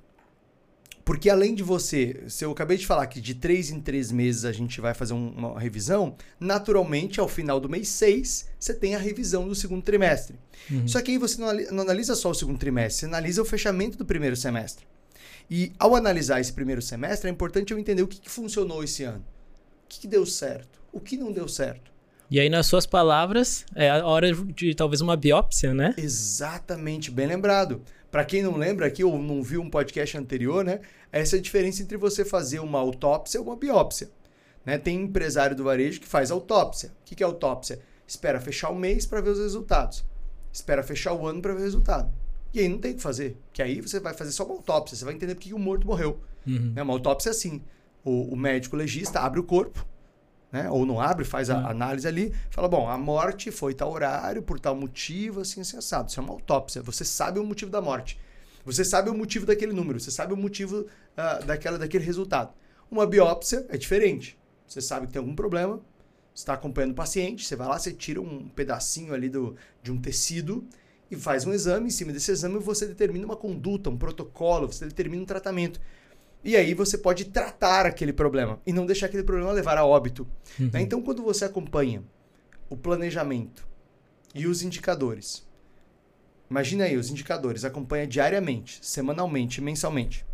[1.10, 4.44] Porque além de você, se eu acabei de falar que de três em três meses
[4.44, 8.94] a gente vai fazer um, uma revisão, naturalmente, ao final do mês 6, você tem
[8.94, 10.38] a revisão do segundo trimestre.
[10.70, 10.86] Uhum.
[10.86, 11.40] Só que aí você
[11.72, 14.86] não analisa só o segundo trimestre, você analisa o fechamento do primeiro semestre.
[15.50, 19.02] E ao analisar esse primeiro semestre, é importante eu entender o que, que funcionou esse
[19.02, 19.24] ano.
[19.84, 21.90] O que, que deu certo, o que não deu certo.
[22.30, 25.92] E aí, nas suas palavras, é a hora de talvez uma biópsia, né?
[25.96, 27.82] Exatamente, bem lembrado.
[28.10, 30.80] Para quem não lembra aqui ou não viu um podcast anterior, né?
[31.12, 34.10] Essa é a diferença entre você fazer uma autópsia ou uma biópsia.
[34.64, 34.78] Né?
[34.78, 36.90] Tem empresário do varejo que faz autópsia.
[37.00, 37.80] O que é autópsia?
[38.06, 40.04] Espera fechar o mês para ver os resultados.
[40.52, 42.12] Espera fechar o ano para ver o resultado.
[42.52, 43.36] E aí não tem o que fazer.
[43.52, 44.96] Que aí você vai fazer só uma autópsia.
[44.96, 46.20] Você vai entender por que o morto morreu.
[46.46, 46.72] Uhum.
[46.74, 46.82] Né?
[46.82, 47.62] Uma autópsia é assim.
[48.04, 49.86] O, o médico legista abre o corpo,
[50.52, 50.68] né?
[50.70, 51.66] Ou não abre, faz a hum.
[51.66, 56.08] análise ali, fala, bom, a morte foi tal horário, por tal motivo, assim, assim, assado.
[56.08, 56.82] Isso é uma autópsia.
[56.82, 58.18] Você sabe o motivo da morte.
[58.64, 62.52] Você sabe o motivo daquele número, você sabe o motivo uh, daquela, daquele resultado.
[62.90, 64.38] Uma biópsia é diferente.
[64.66, 65.80] Você sabe que tem algum problema,
[66.34, 69.90] você está acompanhando o paciente, você vai lá, você tira um pedacinho ali do, de
[69.90, 70.64] um tecido
[71.10, 71.88] e faz um exame.
[71.88, 75.80] Em cima desse exame, você determina uma conduta, um protocolo, você determina um tratamento.
[76.42, 80.26] E aí você pode tratar aquele problema e não deixar aquele problema levar a óbito.
[80.58, 80.70] Uhum.
[80.72, 80.80] Né?
[80.80, 82.02] Então, quando você acompanha
[82.68, 83.66] o planejamento
[84.34, 85.46] e os indicadores,
[86.50, 90.24] imagina aí, os indicadores acompanha diariamente, semanalmente, mensalmente,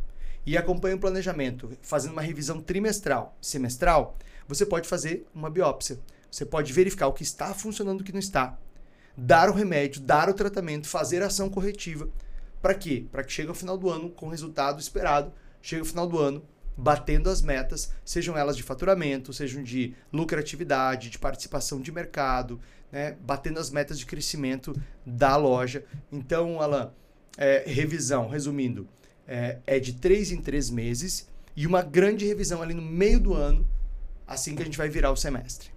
[0.45, 4.17] e acompanha o planejamento fazendo uma revisão trimestral, semestral,
[4.47, 5.99] você pode fazer uma biópsia.
[6.31, 8.57] Você pode verificar o que está funcionando e o que não está.
[9.17, 12.09] Dar o remédio, dar o tratamento, fazer ação corretiva.
[12.61, 13.07] Para quê?
[13.11, 16.19] Para que chegue ao final do ano com o resultado esperado chega o final do
[16.19, 16.43] ano
[16.77, 22.61] batendo as metas, sejam elas de faturamento, sejam de lucratividade, de participação de mercado,
[22.93, 23.17] né?
[23.23, 25.85] batendo as metas de crescimento da loja.
[26.13, 26.93] Então, Alan,
[27.39, 28.87] é, revisão, resumindo,
[29.27, 33.33] é, é de três em três meses e uma grande revisão ali no meio do
[33.33, 33.67] ano,
[34.27, 35.71] assim que a gente vai virar o semestre.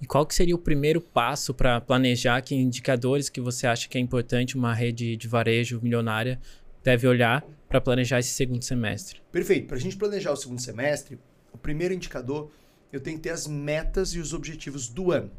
[0.00, 3.96] E qual que seria o primeiro passo para planejar que indicadores que você acha que
[3.96, 6.40] é importante uma rede de varejo milionária
[6.82, 9.20] deve olhar para planejar esse segundo semestre?
[9.30, 9.66] Perfeito.
[9.66, 11.18] Para a gente planejar o segundo semestre,
[11.52, 12.50] o primeiro indicador,
[12.92, 15.30] eu tenho que ter as metas e os objetivos do ano.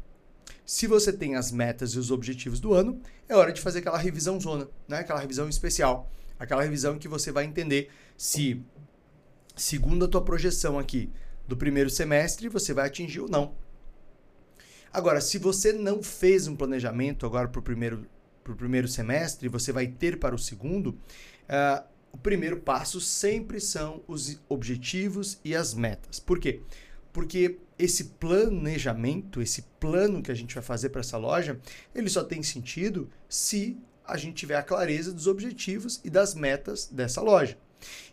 [0.66, 3.98] Se você tem as metas e os objetivos do ano, é hora de fazer aquela
[3.98, 4.98] revisão zona, né?
[4.98, 6.10] aquela revisão especial.
[6.38, 8.60] Aquela revisão que você vai entender se,
[9.54, 11.10] segundo a tua projeção aqui
[11.46, 13.54] do primeiro semestre, você vai atingir ou não.
[14.92, 18.06] Agora, se você não fez um planejamento agora para o primeiro,
[18.56, 20.98] primeiro semestre, você vai ter para o segundo,
[21.48, 26.20] uh, o primeiro passo sempre são os objetivos e as metas.
[26.20, 26.60] Por quê?
[27.12, 31.58] Porque esse planejamento, esse plano que a gente vai fazer para essa loja,
[31.94, 36.86] ele só tem sentido se a gente tiver a clareza dos objetivos e das metas
[36.86, 37.58] dessa loja.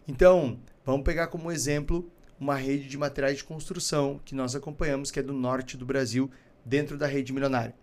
[0.08, 5.20] Então, vamos pegar como exemplo uma rede de materiais de construção que nós acompanhamos, que
[5.20, 6.32] é do norte do Brasil,
[6.66, 7.76] dentro da rede milionária.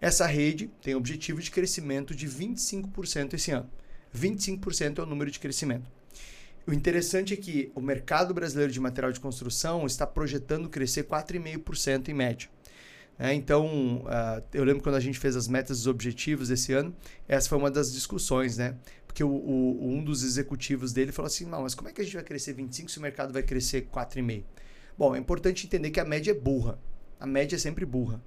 [0.00, 3.70] Essa rede tem objetivo de crescimento de 25% esse ano.
[4.16, 5.90] 25% é o número de crescimento.
[6.66, 12.08] O interessante é que o mercado brasileiro de material de construção está projetando crescer 4,5%
[12.08, 12.48] em média.
[13.18, 16.72] É, então, uh, eu lembro quando a gente fez as metas e os objetivos desse
[16.72, 16.94] ano,
[17.28, 18.76] essa foi uma das discussões, né?
[19.06, 22.04] Porque o, o, um dos executivos dele falou assim: não, mas como é que a
[22.04, 24.44] gente vai crescer 25 se o mercado vai crescer 4,5?
[24.96, 26.78] Bom, é importante entender que a média é burra.
[27.18, 28.22] A média é sempre burra.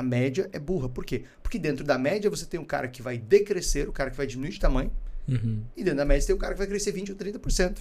[0.00, 0.88] A média é burra.
[0.88, 1.24] Por quê?
[1.42, 4.26] Porque dentro da média você tem um cara que vai decrescer, o cara que vai
[4.26, 4.90] diminuir de tamanho,
[5.28, 5.62] uhum.
[5.76, 7.80] e dentro da média você tem um cara que vai crescer 20 ou 30%.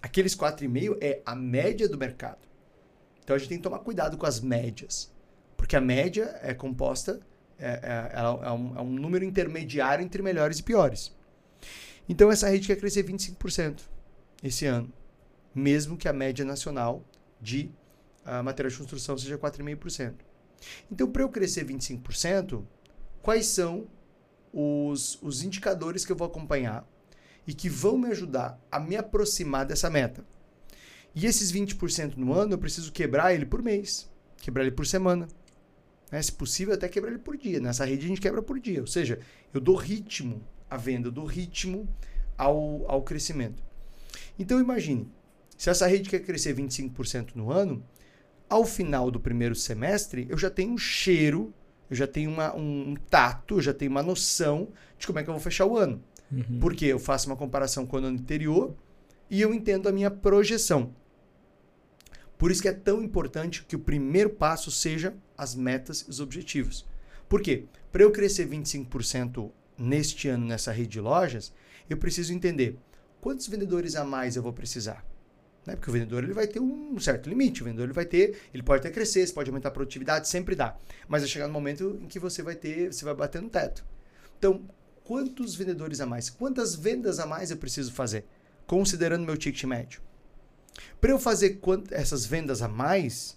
[0.00, 2.38] Aqueles 4,5 é a média do mercado.
[3.24, 5.12] Então a gente tem que tomar cuidado com as médias.
[5.56, 7.18] Porque a média é composta,
[7.58, 11.12] é, é, é, um, é um número intermediário entre melhores e piores.
[12.08, 13.80] Então essa rede quer crescer 25%
[14.44, 14.92] esse ano,
[15.52, 17.04] mesmo que a média nacional
[17.40, 17.68] de
[18.24, 20.27] uh, material de construção seja 4,5%.
[20.90, 22.64] Então, para eu crescer 25%,
[23.22, 23.86] quais são
[24.52, 26.86] os, os indicadores que eu vou acompanhar
[27.46, 30.24] e que vão me ajudar a me aproximar dessa meta?
[31.14, 35.26] E esses 20% no ano, eu preciso quebrar ele por mês, quebrar ele por semana.
[36.10, 36.22] Né?
[36.22, 37.60] Se possível, até quebrar ele por dia.
[37.60, 38.80] Nessa rede a gente quebra por dia.
[38.80, 39.20] Ou seja,
[39.52, 41.88] eu dou ritmo à venda, eu dou ritmo
[42.36, 43.62] ao, ao crescimento.
[44.38, 45.10] Então imagine,
[45.56, 47.82] se essa rede quer crescer 25% no ano,
[48.48, 51.52] ao final do primeiro semestre, eu já tenho um cheiro,
[51.90, 55.30] eu já tenho uma, um, tato, eu já tenho uma noção de como é que
[55.30, 56.02] eu vou fechar o ano.
[56.30, 56.58] Uhum.
[56.60, 58.74] Porque eu faço uma comparação com o ano anterior
[59.30, 60.94] e eu entendo a minha projeção.
[62.36, 66.20] Por isso que é tão importante que o primeiro passo seja as metas e os
[66.20, 66.86] objetivos.
[67.28, 67.64] Por quê?
[67.90, 71.52] Para eu crescer 25% neste ano nessa rede de lojas,
[71.88, 72.78] eu preciso entender
[73.20, 75.04] quantos vendedores a mais eu vou precisar.
[75.68, 75.76] Né?
[75.76, 77.60] Porque o vendedor ele vai ter um certo limite.
[77.60, 80.54] O vendedor ele vai ter, ele pode até crescer, você pode aumentar a produtividade, sempre
[80.54, 80.74] dá.
[81.06, 83.84] Mas vai chegar no momento em que você vai ter, você vai bater no teto.
[84.38, 84.62] Então,
[85.04, 86.30] quantos vendedores a mais?
[86.30, 88.24] Quantas vendas a mais eu preciso fazer?
[88.66, 90.00] Considerando meu ticket médio.
[90.98, 93.36] Para eu fazer essas vendas a mais,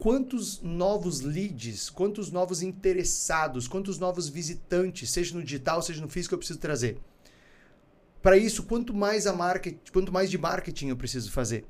[0.00, 6.34] quantos novos leads, quantos novos interessados, quantos novos visitantes, seja no digital, seja no físico,
[6.34, 6.98] eu preciso trazer?
[8.22, 11.64] Para isso, quanto mais a market, quanto mais de marketing eu preciso fazer?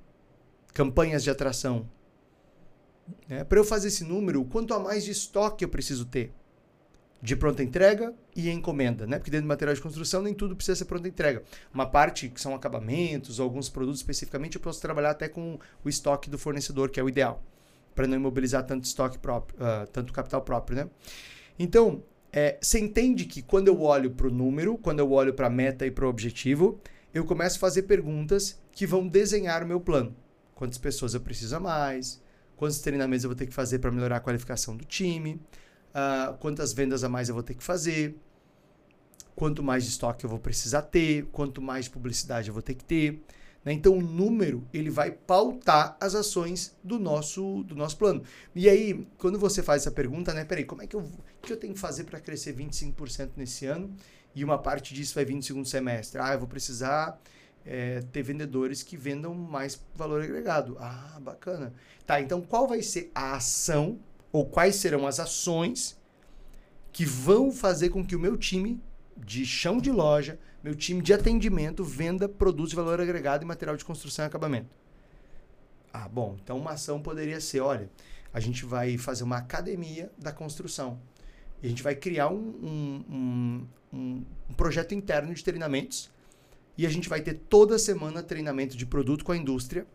[0.75, 1.89] Campanhas de atração.
[3.29, 6.33] É, Para eu fazer esse número, quanto a mais de estoque eu preciso ter?
[7.23, 9.19] de pronta entrega e encomenda, né?
[9.19, 11.43] Porque dentro do material de construção nem tudo precisa ser pronta entrega.
[11.73, 16.31] Uma parte que são acabamentos, alguns produtos especificamente, eu posso trabalhar até com o estoque
[16.31, 17.43] do fornecedor, que é o ideal,
[17.95, 20.91] para não imobilizar tanto estoque próprio, uh, tanto capital próprio, né?
[21.59, 25.47] Então, é, você entende que quando eu olho para o número, quando eu olho para
[25.47, 26.81] a meta e para o objetivo,
[27.13, 30.15] eu começo a fazer perguntas que vão desenhar o meu plano.
[30.55, 32.23] Quantas pessoas eu preciso a mais?
[32.57, 35.41] Quantos treinamentos eu vou ter que fazer para melhorar a qualificação do time?
[35.91, 38.17] uh, quantas vendas a mais eu vou ter que fazer,
[39.35, 43.23] quanto mais estoque eu vou precisar ter, quanto mais publicidade eu vou ter que ter.
[43.65, 43.73] Né?
[43.73, 48.23] Então, o número ele vai pautar as ações do nosso, do nosso plano.
[48.55, 50.45] E aí, quando você faz essa pergunta, né?
[50.45, 51.09] Peraí, como é que eu,
[51.43, 53.95] que eu tenho que fazer para crescer 25% nesse ano?
[54.35, 56.21] E uma parte disso vai vir no segundo semestre.
[56.21, 57.21] Ah, eu vou precisar
[57.65, 60.77] é, ter vendedores que vendam mais valor agregado.
[60.79, 61.73] Ah, bacana.
[62.07, 63.99] Tá, então qual vai ser a ação
[64.33, 65.99] ou quais serão as ações
[66.93, 68.81] que vão fazer com que o meu time
[69.17, 73.77] de chão de loja, meu time de atendimento venda produtos de valor agregado e material
[73.77, 74.69] de construção e acabamento.
[75.93, 77.91] Ah, bom, então uma ação poderia ser, olha,
[78.33, 81.01] a gente vai fazer uma academia da construção.
[81.63, 86.11] E a gente vai criar um, um, um, um projeto interno de treinamentos
[86.77, 89.87] e a gente vai ter toda semana treinamento de produto com a indústria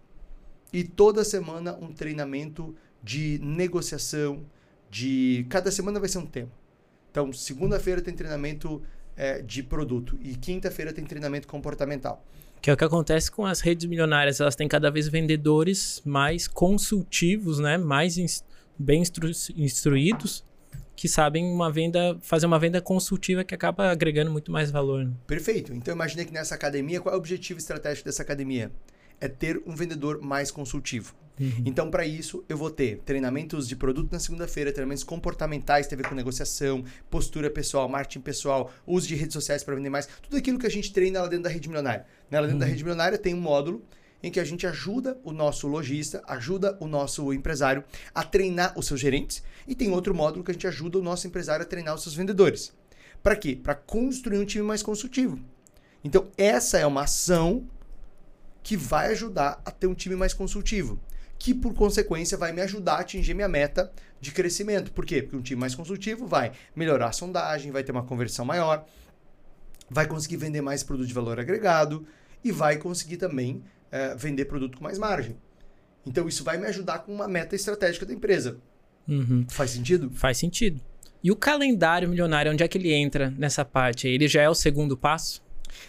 [0.71, 4.45] e toda semana um treinamento de negociação,
[4.89, 5.45] de.
[5.49, 6.51] Cada semana vai ser um tema.
[7.09, 8.81] Então, segunda-feira tem treinamento
[9.15, 12.23] é, de produto e quinta-feira tem treinamento comportamental.
[12.61, 14.39] Que é o que acontece com as redes milionárias.
[14.39, 17.77] Elas têm cada vez vendedores mais consultivos, né?
[17.77, 18.43] mais
[18.77, 20.43] bem instru instruídos
[20.95, 25.05] que sabem uma venda, fazer uma venda consultiva que acaba agregando muito mais valor.
[25.05, 25.11] Né?
[25.27, 25.73] Perfeito.
[25.73, 28.71] Então imagine que nessa academia, qual é o objetivo estratégico dessa academia?
[29.19, 31.13] É ter um vendedor mais consultivo.
[31.39, 31.63] Uhum.
[31.65, 36.15] Então, para isso, eu vou ter treinamentos de produto na segunda-feira, treinamentos comportamentais, ver com
[36.15, 40.67] negociação, postura pessoal, marketing pessoal, uso de redes sociais para vender mais, tudo aquilo que
[40.67, 42.05] a gente treina lá dentro da rede milionária.
[42.29, 42.39] Né?
[42.39, 42.59] Lá dentro uhum.
[42.59, 43.83] da rede milionária tem um módulo
[44.23, 48.87] em que a gente ajuda o nosso lojista, ajuda o nosso empresário a treinar os
[48.87, 51.93] seus gerentes, e tem outro módulo que a gente ajuda o nosso empresário a treinar
[51.93, 52.73] os seus vendedores.
[53.21, 53.59] Para quê?
[53.61, 55.39] Para construir um time mais consultivo.
[56.03, 57.67] Então, essa é uma ação
[58.63, 60.99] que vai ajudar a ter um time mais consultivo
[61.37, 64.91] que por consequência vai me ajudar a atingir minha meta de crescimento.
[64.91, 65.21] Por quê?
[65.21, 68.85] Porque um time mais consultivo vai melhorar a sondagem, vai ter uma conversão maior,
[69.89, 72.05] vai conseguir vender mais produto de valor agregado
[72.43, 75.37] e vai conseguir também é, vender produto com mais margem.
[76.05, 78.57] Então isso vai me ajudar com uma meta estratégica da empresa.
[79.07, 79.45] Uhum.
[79.49, 80.09] Faz sentido?
[80.11, 80.79] Faz sentido.
[81.23, 84.07] E o calendário milionário, onde é que ele entra nessa parte?
[84.07, 85.43] Ele já é o segundo passo?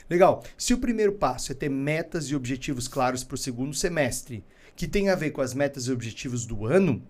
[0.08, 0.42] Legal.
[0.56, 4.42] Se o primeiro passo é ter metas e objetivos claros para o segundo semestre,
[4.76, 7.02] que tem a ver com as metas e objetivos do ano,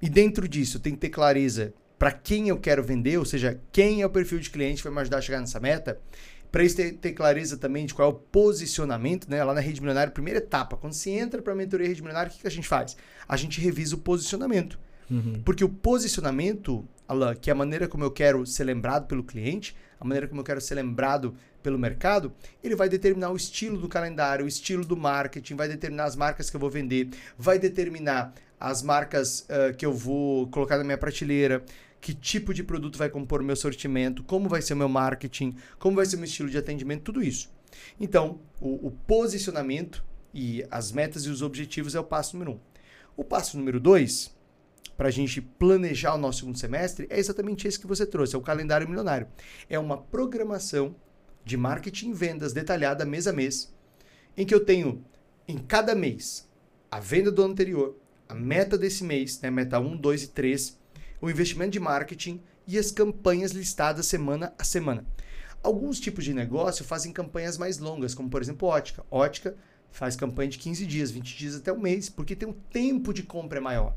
[0.00, 4.02] e dentro disso tem que ter clareza para quem eu quero vender, ou seja, quem
[4.02, 6.00] é o perfil de cliente que vai me ajudar a chegar nessa meta.
[6.50, 9.42] Para isso ter, ter, clareza também de qual é o posicionamento, né?
[9.42, 12.32] Lá na Rede Milionária, primeira etapa, quando se entra para a mentoria Rede Milionária, o
[12.34, 12.96] que, que a gente faz?
[13.26, 14.78] A gente revisa o posicionamento.
[15.10, 15.40] Uhum.
[15.44, 19.76] Porque o posicionamento, Alan, que é a maneira como eu quero ser lembrado pelo cliente,
[20.00, 23.88] a maneira como eu quero ser lembrado pelo mercado, ele vai determinar o estilo do
[23.88, 28.34] calendário, o estilo do marketing, vai determinar as marcas que eu vou vender, vai determinar
[28.60, 31.64] as marcas uh, que eu vou colocar na minha prateleira,
[32.00, 35.56] que tipo de produto vai compor o meu sortimento, como vai ser o meu marketing,
[35.78, 37.50] como vai ser o meu estilo de atendimento, tudo isso.
[37.98, 42.60] Então, o, o posicionamento e as metas e os objetivos é o passo número um.
[43.16, 44.34] O passo número dois,
[44.96, 48.38] para a gente planejar o nosso segundo semestre, é exatamente esse que você trouxe, é
[48.38, 49.26] o calendário milionário.
[49.68, 50.94] É uma programação
[51.44, 53.74] de marketing e vendas detalhada mês a mês,
[54.36, 55.04] em que eu tenho
[55.46, 56.48] em cada mês
[56.90, 60.78] a venda do ano anterior, a meta desse mês, né, meta 1, 2 e 3,
[61.20, 65.04] o investimento de marketing e as campanhas listadas semana a semana.
[65.62, 69.04] Alguns tipos de negócio fazem campanhas mais longas, como por exemplo ótica.
[69.10, 69.56] Ótica
[69.90, 73.22] faz campanha de 15 dias, 20 dias até um mês, porque tem um tempo de
[73.22, 73.96] compra maior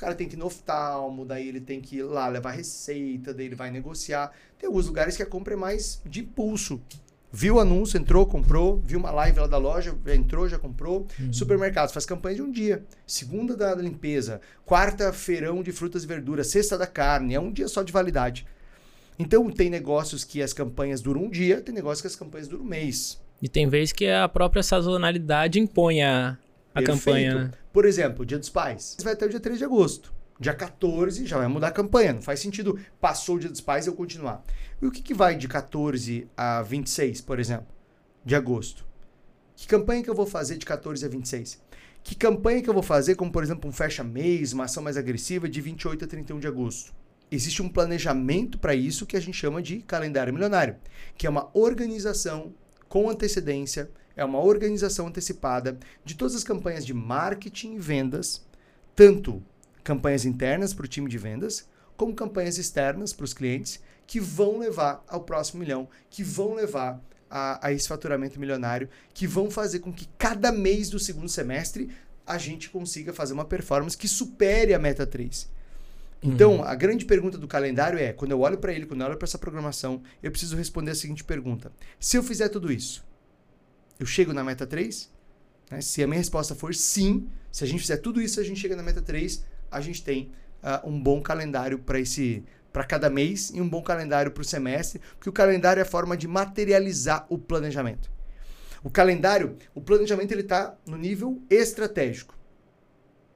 [0.00, 3.46] cara tem que ir no oftalmo, daí ele tem que ir lá levar receita, daí
[3.46, 4.32] ele vai negociar.
[4.58, 6.80] Tem alguns lugares que a compra é mais de impulso.
[7.30, 11.06] Viu o anúncio, entrou, comprou, viu uma live lá da loja, entrou, já comprou.
[11.18, 11.32] Uhum.
[11.32, 12.82] Supermercados faz campanha de um dia.
[13.06, 17.68] Segunda da limpeza, quarta feirão de frutas e verduras, sexta da carne, é um dia
[17.68, 18.46] só de validade.
[19.18, 22.64] Então tem negócios que as campanhas duram um dia, tem negócios que as campanhas duram
[22.64, 23.20] um mês.
[23.40, 26.36] E tem vezes que a própria sazonalidade impõe a,
[26.74, 27.50] a campanha, né?
[27.72, 28.96] Por exemplo, Dia dos Pais.
[29.02, 30.12] Vai até o dia 3 de agosto.
[30.38, 32.14] Dia 14 já vai mudar a campanha.
[32.14, 34.42] Não faz sentido passou o Dia dos Pais eu continuar.
[34.80, 37.66] E o que, que vai de 14 a 26, por exemplo,
[38.24, 38.86] de agosto?
[39.54, 41.60] Que campanha que eu vou fazer de 14 a 26?
[42.02, 45.48] Que campanha que eu vou fazer, como por exemplo um fecha-mês, uma ação mais agressiva
[45.48, 46.94] de 28 a 31 de agosto?
[47.30, 50.76] Existe um planejamento para isso que a gente chama de calendário milionário,
[51.16, 52.54] que é uma organização
[52.88, 58.44] com antecedência é uma organização antecipada de todas as campanhas de marketing e vendas,
[58.94, 59.42] tanto
[59.82, 64.58] campanhas internas para o time de vendas, como campanhas externas para os clientes, que vão
[64.58, 69.78] levar ao próximo milhão, que vão levar a, a esse faturamento milionário, que vão fazer
[69.78, 71.90] com que cada mês do segundo semestre
[72.26, 75.48] a gente consiga fazer uma performance que supere a meta 3.
[76.22, 76.64] Então, uhum.
[76.64, 79.26] a grande pergunta do calendário é: quando eu olho para ele, quando eu olho para
[79.26, 83.04] essa programação, eu preciso responder a seguinte pergunta: se eu fizer tudo isso,
[84.00, 85.10] eu chego na meta 3?
[85.70, 85.80] Né?
[85.82, 88.74] Se a minha resposta for sim, se a gente fizer tudo isso, a gente chega
[88.74, 90.32] na meta 3, a gente tem
[90.62, 94.44] uh, um bom calendário para esse para cada mês e um bom calendário para o
[94.44, 98.08] semestre, porque o calendário é a forma de materializar o planejamento.
[98.82, 102.38] O calendário, o planejamento ele está no nível estratégico.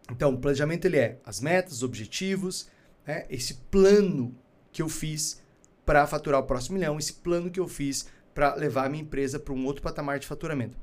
[0.09, 2.69] Então, o planejamento ele é as metas, os objetivos,
[3.05, 3.27] né?
[3.29, 4.35] esse plano
[4.71, 5.43] que eu fiz
[5.85, 9.39] para faturar o próximo milhão, esse plano que eu fiz para levar a minha empresa
[9.39, 10.77] para um outro patamar de faturamento.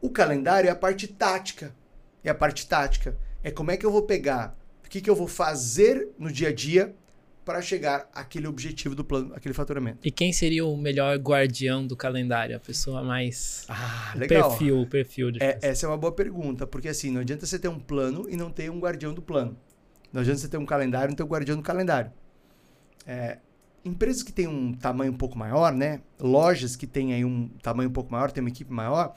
[0.00, 1.74] O calendário é a parte tática.
[2.22, 3.16] É a parte tática.
[3.42, 6.48] É como é que eu vou pegar, o que, que eu vou fazer no dia
[6.48, 6.94] a dia
[7.44, 10.00] para chegar àquele objetivo do plano, aquele faturamento.
[10.02, 12.56] E quem seria o melhor guardião do calendário?
[12.56, 13.64] A pessoa mais.
[13.68, 14.50] Ah, legal.
[14.50, 15.40] Perfil, o perfil de.
[15.40, 18.36] É, essa é uma boa pergunta, porque assim, não adianta você ter um plano e
[18.36, 19.56] não ter um guardião do plano.
[20.12, 22.10] Não adianta você ter um calendário e não ter um guardião do calendário.
[23.06, 23.38] É,
[23.86, 26.00] empresas que têm um tamanho um pouco maior, né?
[26.20, 29.14] Lojas que têm aí um tamanho um pouco maior, tem uma equipe maior,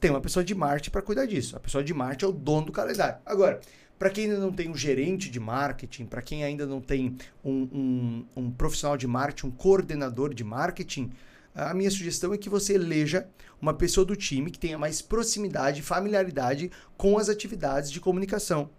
[0.00, 1.56] tem uma pessoa de marketing para cuidar disso.
[1.56, 3.18] A pessoa de marketing é o dono do calendário.
[3.26, 3.60] Agora,
[4.02, 7.68] Para quem ainda não tem um gerente de marketing, para quem ainda não tem um,
[7.72, 11.12] um, um profissional de marketing, um coordenador de marketing,
[11.54, 13.28] a minha sugestão é que você eleja
[13.60, 18.70] uma pessoa do time que tenha mais proximidade familiaridade com as atividades de comunicação.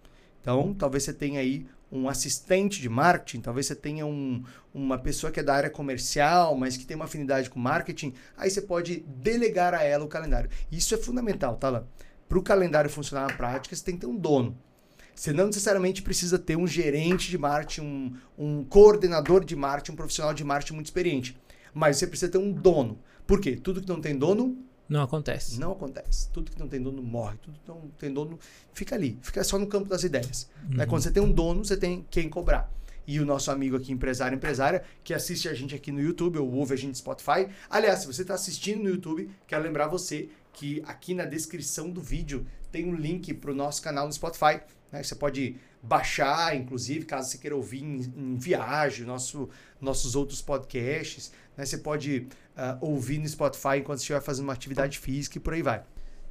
[0.42, 4.42] Então, talvez você tenha aí um assistente de marketing, talvez você tenha um,
[4.74, 8.50] uma pessoa que é da área comercial, mas que tem uma afinidade com marketing, aí
[8.50, 10.50] você pode delegar a ela o calendário.
[10.72, 11.84] Isso é fundamental, tá, lá?
[12.28, 14.58] Para o calendário funcionar na prática, você tem que ter um dono.
[15.14, 19.96] Você não necessariamente precisa ter um gerente de marketing, um, um coordenador de marketing, um
[19.96, 21.38] profissional de marketing muito experiente.
[21.72, 22.98] Mas você precisa ter um dono.
[23.24, 23.54] Por quê?
[23.54, 24.58] Tudo que não tem dono.
[24.88, 25.58] Não acontece.
[25.58, 26.28] Não acontece.
[26.30, 27.36] Tudo que não tem dono morre.
[27.42, 28.38] Tudo que não tem dono
[28.72, 29.18] fica ali.
[29.22, 30.48] Fica só no campo das ideias.
[30.62, 30.76] Uhum.
[30.76, 30.86] Né?
[30.86, 32.70] Quando você tem um dono, você tem quem cobrar.
[33.06, 36.50] E o nosso amigo aqui, empresário empresária, que assiste a gente aqui no YouTube, ou
[36.52, 37.48] ouve a gente no Spotify.
[37.68, 42.00] Aliás, se você está assistindo no YouTube, quero lembrar você que aqui na descrição do
[42.00, 44.60] vídeo tem um link para o nosso canal no Spotify.
[44.90, 45.02] Né?
[45.02, 49.48] Você pode baixar, inclusive, caso você queira ouvir em, em viagem, nosso,
[49.80, 51.30] nossos outros podcasts.
[51.56, 51.64] Né?
[51.64, 52.26] Você pode
[52.56, 55.82] uh, ouvir no Spotify enquanto estiver fazendo uma atividade física e por aí vai.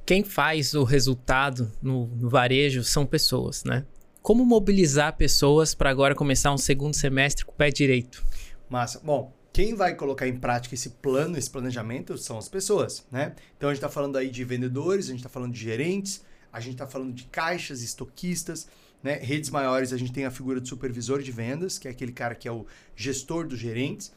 [0.04, 3.86] Quem faz o resultado no, no varejo são pessoas, né?
[4.20, 8.24] Como mobilizar pessoas para agora começar um segundo semestre com o pé direito?
[8.68, 9.00] Massa.
[9.02, 13.34] Bom, quem vai colocar em prática esse plano, esse planejamento, são as pessoas, né?
[13.56, 16.60] Então a gente está falando aí de vendedores, a gente está falando de gerentes, a
[16.60, 18.66] gente está falando de caixas, estoquistas,
[19.04, 19.18] né?
[19.22, 22.34] Redes maiores, a gente tem a figura de supervisor de vendas, que é aquele cara
[22.34, 24.10] que é o gestor dos gerentes.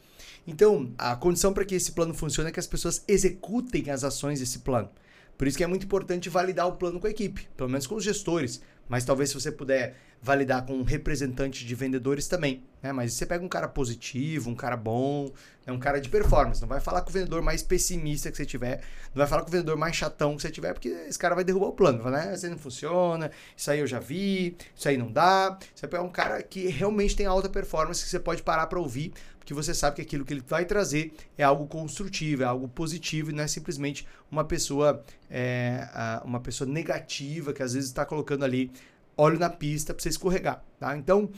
[0.46, 4.40] Então, a condição para que esse plano funcione é que as pessoas executem as ações
[4.40, 4.88] desse plano.
[5.36, 7.96] Por isso que é muito importante validar o plano com a equipe, pelo menos com
[7.96, 8.62] os gestores.
[8.88, 12.62] Mas talvez se você puder validar com um representante de vendedores também.
[12.82, 12.92] Né?
[12.92, 15.30] Mas você pega um cara positivo, um cara bom,
[15.66, 15.72] né?
[15.72, 16.60] um cara de performance.
[16.60, 18.80] Não vai falar com o vendedor mais pessimista que você tiver,
[19.14, 21.44] não vai falar com o vendedor mais chatão que você tiver, porque esse cara vai
[21.44, 22.02] derrubar o plano.
[22.02, 22.34] Vai, né?
[22.34, 25.58] Isso aí não funciona, isso aí eu já vi, isso aí não dá.
[25.74, 28.78] Você vai pegar um cara que realmente tem alta performance, que você pode parar para
[28.78, 32.68] ouvir, porque você sabe que aquilo que ele vai trazer é algo construtivo, é algo
[32.68, 35.88] positivo e não é simplesmente uma pessoa, é,
[36.24, 38.70] uma pessoa negativa que às vezes está colocando ali
[39.18, 40.64] óleo na pista para você escorregar.
[40.78, 40.96] Tá?
[40.96, 41.28] Então,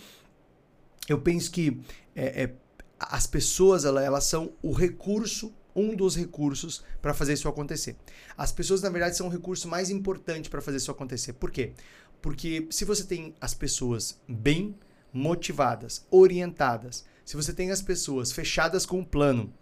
[1.09, 1.81] eu penso que
[2.15, 2.55] é, é,
[2.99, 7.97] as pessoas elas, elas são o recurso um dos recursos para fazer isso acontecer.
[8.37, 11.33] As pessoas, na verdade, são o recurso mais importante para fazer isso acontecer.
[11.35, 11.73] Por quê?
[12.21, 14.77] Porque se você tem as pessoas bem
[15.13, 19.53] motivadas, orientadas, se você tem as pessoas fechadas com um plano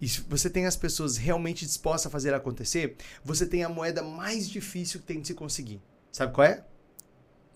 [0.00, 4.02] e se você tem as pessoas realmente dispostas a fazer acontecer, você tem a moeda
[4.02, 5.80] mais difícil que tem de se conseguir.
[6.12, 6.64] Sabe qual é?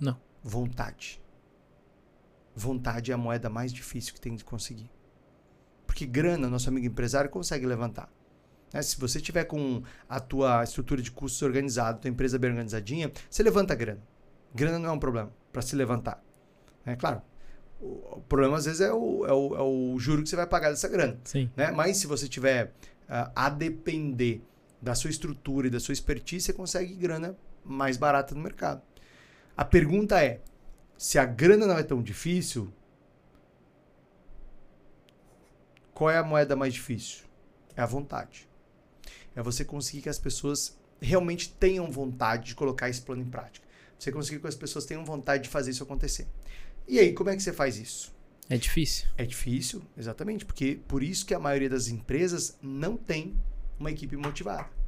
[0.01, 0.19] Não.
[0.43, 1.23] Vontade.
[2.55, 4.91] Vontade é a moeda mais difícil que tem de conseguir.
[5.87, 8.11] Porque grana, nosso amigo empresário consegue levantar.
[8.73, 8.83] Né?
[8.83, 13.43] Se você tiver com a tua estrutura de custos organizada, tua empresa bem organizadinha, você
[13.43, 14.01] levanta grana.
[14.55, 16.23] Grana não é um problema para se levantar.
[16.87, 17.23] É claro,
[17.81, 20.71] o problema às vezes é o, é o, é o juro que você vai pagar
[20.71, 21.19] dessa grana.
[21.25, 21.51] Sim.
[21.57, 21.71] Né?
[21.71, 22.67] Mas se você tiver
[23.09, 24.43] uh, a depender
[24.81, 28.83] da sua estrutura e da sua expertise, você consegue grana mais barata no mercado.
[29.61, 30.41] A pergunta é:
[30.97, 32.73] se a grana não é tão difícil,
[35.93, 37.27] qual é a moeda mais difícil?
[37.77, 38.49] É a vontade.
[39.37, 43.67] É você conseguir que as pessoas realmente tenham vontade de colocar esse plano em prática.
[43.99, 46.27] Você conseguir que as pessoas tenham vontade de fazer isso acontecer.
[46.89, 48.15] E aí, como é que você faz isso?
[48.49, 49.09] É difícil.
[49.19, 53.37] É difícil, exatamente, porque por isso que a maioria das empresas não tem
[53.79, 54.80] uma equipe motivada.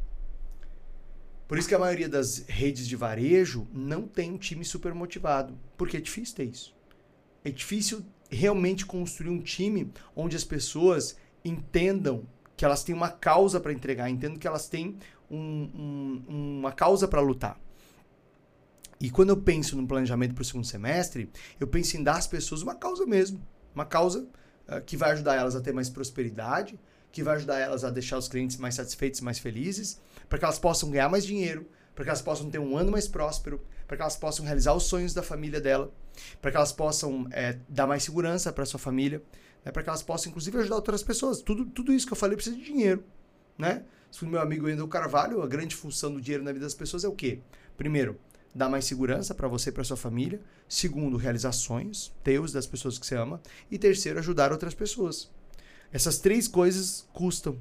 [1.53, 5.55] Por isso que a maioria das redes de varejo não tem um time super motivado,
[5.76, 6.74] porque é difícil ter isso.
[7.44, 12.26] É difícil realmente construir um time onde as pessoas entendam
[12.57, 14.96] que elas têm uma causa para entregar, entendam que elas têm
[15.30, 17.61] um, um, uma causa para lutar.
[18.98, 21.28] E quando eu penso no planejamento para o segundo semestre,
[21.61, 23.46] eu penso em dar às pessoas uma causa mesmo.
[23.74, 24.26] Uma causa
[24.66, 26.80] uh, que vai ajudar elas a ter mais prosperidade,
[27.12, 30.58] que vai ajudar elas a deixar os clientes mais satisfeitos mais felizes, para que elas
[30.58, 34.02] possam ganhar mais dinheiro, para que elas possam ter um ano mais próspero, para que
[34.02, 35.92] elas possam realizar os sonhos da família dela,
[36.40, 39.22] para que elas possam é, dar mais segurança para sua família,
[39.62, 41.42] né, para que elas possam, inclusive, ajudar outras pessoas.
[41.42, 43.04] Tudo, tudo isso que eu falei precisa de dinheiro.
[43.58, 43.84] Né?
[44.10, 47.08] Segundo meu amigo Wendel Carvalho, a grande função do dinheiro na vida das pessoas é
[47.08, 47.40] o quê?
[47.76, 48.18] Primeiro,
[48.54, 50.40] dar mais segurança para você e para sua família.
[50.68, 53.40] Segundo, realizar sonhos teus, das pessoas que você ama.
[53.70, 55.30] E terceiro, ajudar outras pessoas.
[55.93, 57.57] Essas três coisas custam.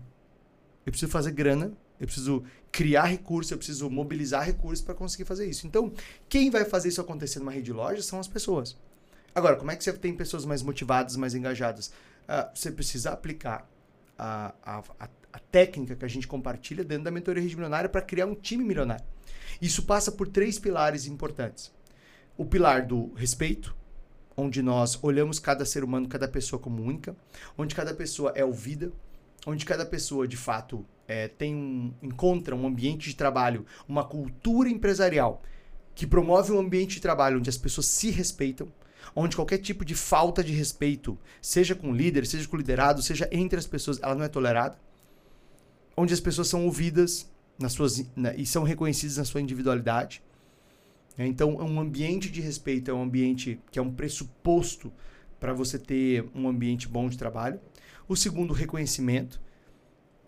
[0.85, 1.71] Eu preciso fazer grana
[2.01, 5.67] eu preciso criar recursos, eu preciso mobilizar recursos para conseguir fazer isso.
[5.67, 5.93] Então,
[6.27, 8.75] quem vai fazer isso acontecer numa rede de lojas são as pessoas.
[9.35, 11.93] Agora, como é que você tem pessoas mais motivadas, mais engajadas?
[12.27, 13.69] Uh, você precisa aplicar
[14.17, 18.01] a, a, a, a, técnica que a gente compartilha dentro da mentoria rede milionária para
[18.01, 19.05] criar um time milionário.
[19.61, 21.71] Isso passa por três pilares importantes.
[22.35, 23.75] o pilar do respeito,
[24.35, 27.15] onde nós olhamos cada ser humano, cada pessoa como única,
[27.57, 28.91] onde cada pessoa é ouvida,
[29.45, 34.69] onde cada pessoa de fato é, tem um, encontra um ambiente de trabalho, uma cultura
[34.69, 35.41] empresarial
[35.93, 38.71] que promove um ambiente de trabalho onde as pessoas se respeitam,
[39.15, 43.59] onde qualquer tipo de falta de respeito, seja com líder, seja com liderado, seja entre
[43.59, 44.77] as pessoas, ela não é tolerada,
[45.97, 47.29] onde as pessoas são ouvidas
[47.59, 50.23] nas suas, na, e são reconhecidas na sua individualidade.
[51.17, 54.91] É, então, um ambiente de respeito é um ambiente que é um pressuposto
[55.39, 57.59] para você ter um ambiente bom de trabalho.
[58.07, 59.41] O segundo, reconhecimento.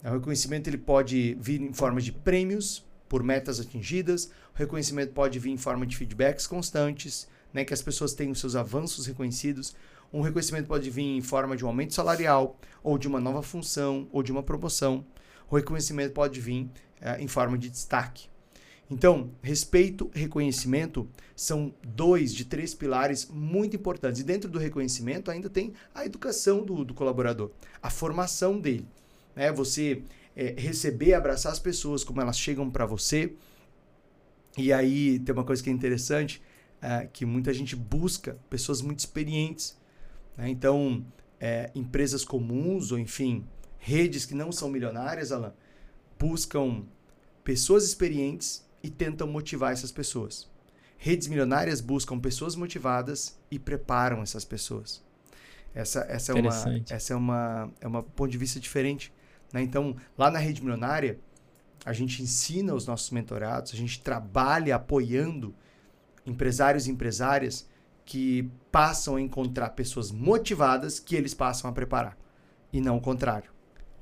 [0.03, 4.25] O reconhecimento ele pode vir em forma de prêmios por metas atingidas.
[4.53, 8.55] O reconhecimento pode vir em forma de feedbacks constantes, né, que as pessoas tenham seus
[8.55, 9.75] avanços reconhecidos.
[10.11, 14.07] Um reconhecimento pode vir em forma de um aumento salarial, ou de uma nova função,
[14.11, 15.05] ou de uma promoção.
[15.49, 16.69] O reconhecimento pode vir
[16.99, 18.32] é, em forma de destaque.
[18.94, 24.22] Então, respeito reconhecimento são dois de três pilares muito importantes.
[24.22, 27.50] E dentro do reconhecimento ainda tem a educação do, do colaborador,
[27.82, 28.88] a formação dele.
[29.36, 29.52] Né?
[29.52, 30.04] Você
[30.36, 33.34] é, receber, abraçar as pessoas como elas chegam para você.
[34.56, 36.39] E aí tem uma coisa que é interessante,
[36.80, 39.76] é, que muita gente busca pessoas muito experientes.
[40.38, 40.50] Né?
[40.50, 41.04] Então,
[41.39, 43.44] é, empresas comuns ou enfim,
[43.80, 45.56] redes que não são milionárias, Alan,
[46.20, 46.84] buscam
[47.44, 50.51] pessoas experientes e tentam motivar essas pessoas.
[50.97, 55.01] Redes milionárias buscam pessoas motivadas e preparam essas pessoas.
[55.73, 59.11] Essa, essa é uma essa é uma é uma ponto de vista diferente,
[59.51, 59.63] né?
[59.63, 61.19] Então, lá na rede milionária,
[61.86, 65.55] a gente ensina os nossos mentorados, a gente trabalha apoiando
[66.25, 67.67] empresários e empresárias
[68.05, 72.17] que passam a encontrar pessoas motivadas que eles passam a preparar
[72.71, 73.53] e não o contrário.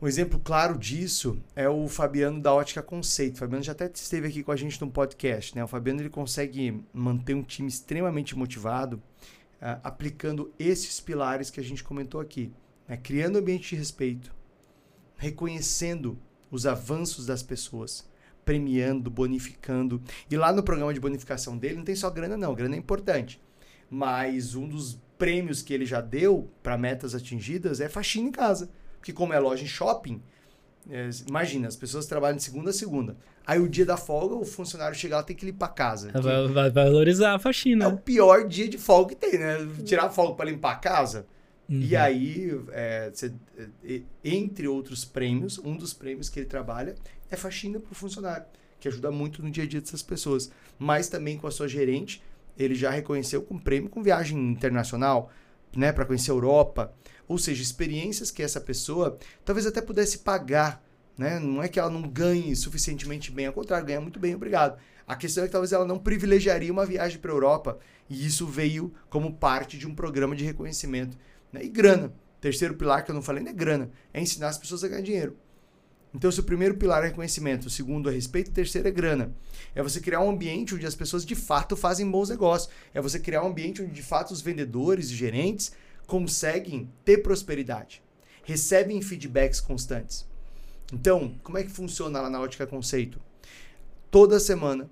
[0.02, 3.36] Um exemplo claro disso é o Fabiano da Ótica Conceito.
[3.36, 5.56] O Fabiano já até esteve aqui com a gente no podcast.
[5.56, 5.64] Né?
[5.64, 11.64] O Fabiano ele consegue manter um time extremamente motivado uh, aplicando esses pilares que a
[11.64, 12.52] gente comentou aqui.
[12.88, 12.97] Né?
[12.97, 14.34] Criando ambiente de respeito,
[15.18, 16.18] reconhecendo
[16.49, 18.10] os avanços das pessoas,
[18.43, 20.02] premiando, bonificando.
[20.32, 22.56] E lá no programa de bonificação dele não tem só grana, não.
[22.56, 23.39] Grana é importante.
[23.88, 28.68] Mas um dos prêmios que ele já deu para metas atingidas é faxina em casa.
[29.02, 30.22] Porque como é loja em shopping,
[30.88, 33.18] é, imagina, as pessoas trabalham de segunda a segunda.
[33.45, 36.12] Aí o dia da folga, o funcionário chega lá tem que limpar a casa.
[36.14, 37.86] Vai, vai, valorizar a faxina.
[37.86, 39.58] É o pior dia de folga que tem, né?
[39.84, 41.26] Tirar a folga para limpar a casa.
[41.68, 41.82] Uhum.
[41.82, 43.32] E aí, é, cê,
[43.84, 46.93] é, entre outros prêmios, um dos prêmios que ele trabalha
[47.32, 48.45] é faxina para o funcionário,
[48.80, 50.52] que ajuda muito no dia a dia dessas pessoas.
[50.78, 52.22] Mas também com a sua gerente,
[52.58, 55.32] ele já reconheceu com prêmio com viagem internacional,
[55.76, 56.93] né, para conhecer a Europa.
[57.28, 60.84] Ou seja, experiências que essa pessoa talvez até pudesse pagar.
[61.17, 61.39] Né?
[61.39, 64.78] Não é que ela não ganhe suficientemente bem, ao contrário, ganha muito bem, obrigado.
[65.07, 67.80] A questão é que talvez ela não privilegiaria uma viagem para a Europa.
[68.09, 71.17] E isso veio como parte de um programa de reconhecimento.
[71.51, 71.63] Né?
[71.63, 72.13] E grana.
[72.41, 75.03] Terceiro pilar que eu não falei não é grana, é ensinar as pessoas a ganhar
[75.03, 75.38] dinheiro.
[76.14, 79.34] Então, se o primeiro pilar é reconhecimento, o segundo é respeito, o terceiro é grana.
[79.74, 82.70] É você criar um ambiente onde as pessoas de fato fazem bons negócios.
[82.93, 85.72] É você criar um ambiente onde de fato os vendedores e gerentes
[86.05, 88.03] conseguem ter prosperidade,
[88.43, 90.28] recebem feedbacks constantes.
[90.91, 93.22] Então, como é que funciona lá na Ótica Conceito?
[94.09, 94.89] Toda semana,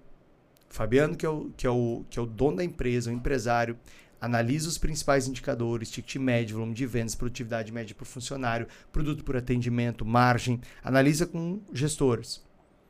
[0.70, 3.78] Fabiano, que é o, que é o, que é o dono da empresa, o empresário,
[4.20, 9.36] analisa os principais indicadores, ticket médio, volume de vendas, produtividade média por funcionário, produto por
[9.36, 12.44] atendimento, margem, analisa com gestores.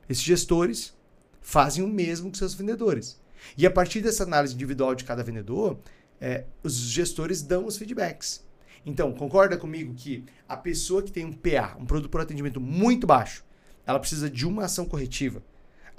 [0.07, 0.97] Esses gestores
[1.41, 3.21] fazem o mesmo com seus vendedores.
[3.57, 5.79] E a partir dessa análise individual de cada vendedor,
[6.19, 8.45] é, os gestores dão os feedbacks.
[8.85, 13.05] Então, concorda comigo que a pessoa que tem um PA, um produto por atendimento muito
[13.05, 13.43] baixo,
[13.85, 15.43] ela precisa de uma ação corretiva.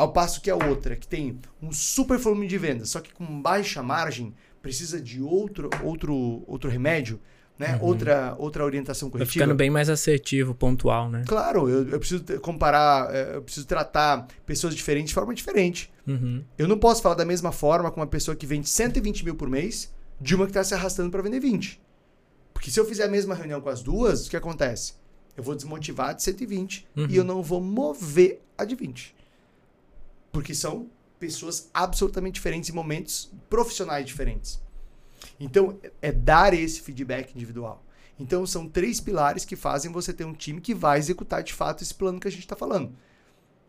[0.01, 3.43] Ao passo que a outra, que tem um super volume de vendas, só que com
[3.43, 7.21] baixa margem, precisa de outro, outro, outro remédio,
[7.59, 7.77] né?
[7.77, 7.89] Uhum.
[7.89, 9.27] Outra, outra orientação corretiva.
[9.29, 11.25] Vai ficando bem mais assertivo, pontual, né?
[11.27, 15.93] Claro, eu, eu preciso comparar, é, eu preciso tratar pessoas diferentes de forma diferente.
[16.07, 16.43] Uhum.
[16.57, 19.51] Eu não posso falar da mesma forma com uma pessoa que vende 120 mil por
[19.51, 21.79] mês de uma que está se arrastando para vender 20.
[22.55, 24.95] Porque se eu fizer a mesma reunião com as duas, o que acontece?
[25.37, 27.07] Eu vou desmotivar a de 120 uhum.
[27.11, 29.20] e eu não vou mover a de 20.
[30.33, 34.61] Porque são pessoas absolutamente diferentes em momentos profissionais diferentes.
[35.39, 37.85] Então, é dar esse feedback individual.
[38.19, 41.83] Então, são três pilares que fazem você ter um time que vai executar de fato
[41.83, 42.95] esse plano que a gente está falando.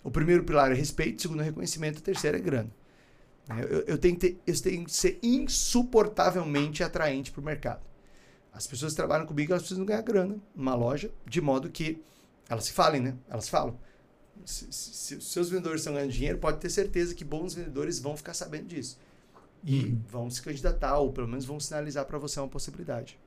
[0.04, 2.70] O primeiro pilar é respeito, o segundo é reconhecimento, o terceiro é grana.
[3.70, 7.82] Eu, eu, tenho que ter, eu tenho que ser insuportavelmente atraente para o mercado.
[8.54, 12.02] As pessoas que trabalham comigo, elas precisam ganhar grana numa loja, de modo que
[12.50, 13.16] elas se falem, né?
[13.30, 13.80] Elas falam.
[14.46, 18.16] Se, se, se seus vendedores estão ganhando dinheiro, pode ter certeza que bons vendedores vão
[18.18, 18.98] ficar sabendo disso.
[19.64, 20.02] e uhum.
[20.10, 23.18] vão se candidatar, ou pelo menos vão sinalizar para você uma possibilidade.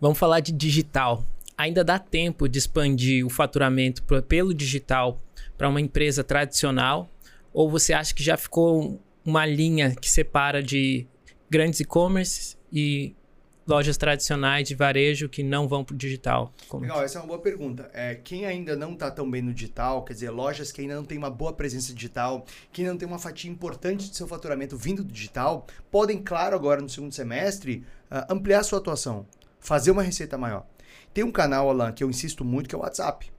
[0.00, 1.24] Vamos falar de digital.
[1.56, 5.20] Ainda dá tempo de expandir o faturamento pelo digital
[5.58, 7.10] para uma empresa tradicional?
[7.52, 11.06] Ou você acha que já ficou uma linha que separa de
[11.50, 13.14] grandes e-commerce e
[13.70, 16.52] lojas tradicionais de varejo que não vão para o digital?
[16.68, 16.82] Como...
[16.82, 17.88] Legal, essa é uma boa pergunta.
[17.94, 21.04] É, quem ainda não está tão bem no digital, quer dizer, lojas que ainda não
[21.04, 24.76] têm uma boa presença digital, que ainda não tem uma fatia importante de seu faturamento
[24.76, 29.24] vindo do digital, podem, claro, agora no segundo semestre, uh, ampliar sua atuação,
[29.60, 30.66] fazer uma receita maior.
[31.14, 33.30] Tem um canal, Alan, que eu insisto muito, que é o WhatsApp.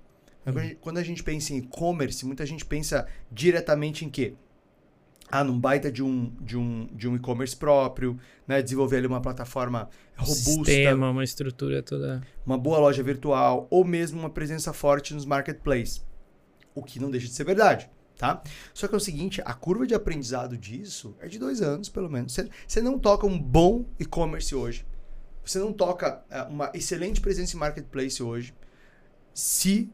[0.45, 0.75] Uhum.
[0.79, 4.33] Quando a gente pensa em e-commerce, muita gente pensa diretamente em quê?
[5.31, 8.61] Ah, num baita de um, de um, de um e-commerce próprio, né?
[8.61, 10.65] desenvolver ali uma plataforma robusta.
[10.65, 12.21] Sistema, uma estrutura toda.
[12.45, 16.05] Uma boa loja virtual, ou mesmo uma presença forte nos marketplaces.
[16.75, 17.89] O que não deixa de ser verdade.
[18.17, 18.39] Tá?
[18.71, 22.07] Só que é o seguinte, a curva de aprendizado disso é de dois anos, pelo
[22.07, 22.33] menos.
[22.33, 24.85] Você, você não toca um bom e-commerce hoje.
[25.43, 28.53] Você não toca uh, uma excelente presença em marketplace hoje
[29.33, 29.89] se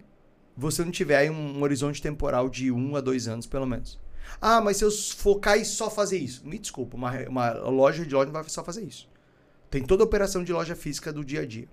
[0.57, 3.97] você não tiver um, um horizonte temporal de um a dois anos, pelo menos.
[4.41, 6.45] Ah, mas se eu focar em só fazer isso.
[6.45, 9.09] Me desculpa, uma, uma loja de loja não vai só fazer isso.
[9.69, 11.67] Tem toda a operação de loja física do dia a dia.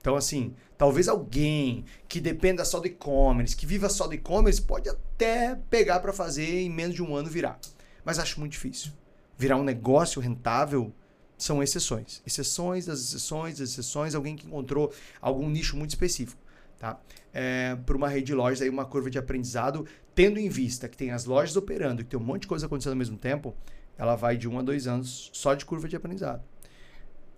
[0.00, 4.88] Então, assim, talvez alguém que dependa só do e-commerce, que viva só do e-commerce, pode
[4.88, 7.58] até pegar para fazer em menos de um ano virar.
[8.04, 8.92] Mas acho muito difícil.
[9.36, 10.92] Virar um negócio rentável
[11.36, 12.22] são exceções.
[12.26, 16.40] Exceções das exceções das exceções, alguém que encontrou algum nicho muito específico.
[16.78, 16.98] Tá?
[17.32, 19.84] É, para uma rede de lojas, aí uma curva de aprendizado,
[20.18, 22.66] tendo em vista que tem as lojas operando e que tem um monte de coisa
[22.66, 23.54] acontecendo ao mesmo tempo,
[23.96, 26.42] ela vai de um a dois anos só de curva de aprendizado.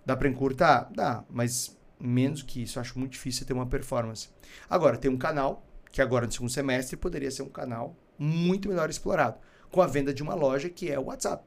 [0.03, 0.89] Dá para encurtar?
[0.91, 4.29] Dá, mas menos que isso, acho muito difícil ter uma performance.
[4.67, 8.89] Agora, tem um canal, que agora no segundo semestre poderia ser um canal muito melhor
[8.89, 9.37] explorado,
[9.69, 11.43] com a venda de uma loja que é o WhatsApp.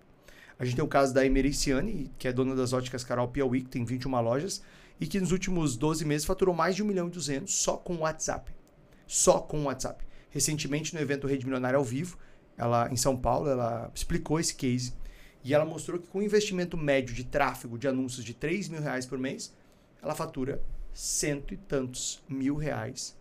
[0.56, 3.70] A gente tem o caso da Emericiane, que é dona das óticas Carol Piauí, que
[3.70, 4.62] tem 21 lojas,
[5.00, 7.96] e que nos últimos 12 meses faturou mais de 1 milhão e 200 só com
[7.96, 8.54] o WhatsApp.
[9.04, 10.13] Só com o WhatsApp.
[10.34, 12.18] Recentemente, no evento Rede Milionária ao vivo,
[12.58, 14.92] ela em São Paulo, ela explicou esse case
[15.44, 18.82] e ela mostrou que com um investimento médio de tráfego de anúncios de 3 mil
[18.82, 19.54] reais por mês,
[20.02, 20.60] ela fatura
[20.92, 23.16] cento e tantos mil reais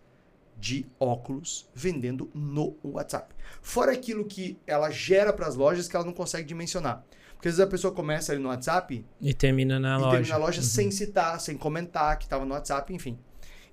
[0.58, 3.32] de óculos vendendo no WhatsApp.
[3.62, 7.04] Fora aquilo que ela gera para as lojas que ela não consegue dimensionar.
[7.34, 10.10] Porque às vezes a pessoa começa ali no WhatsApp e termina na e loja.
[10.16, 10.66] termina na loja uhum.
[10.66, 13.16] sem citar, sem comentar que estava no WhatsApp, enfim.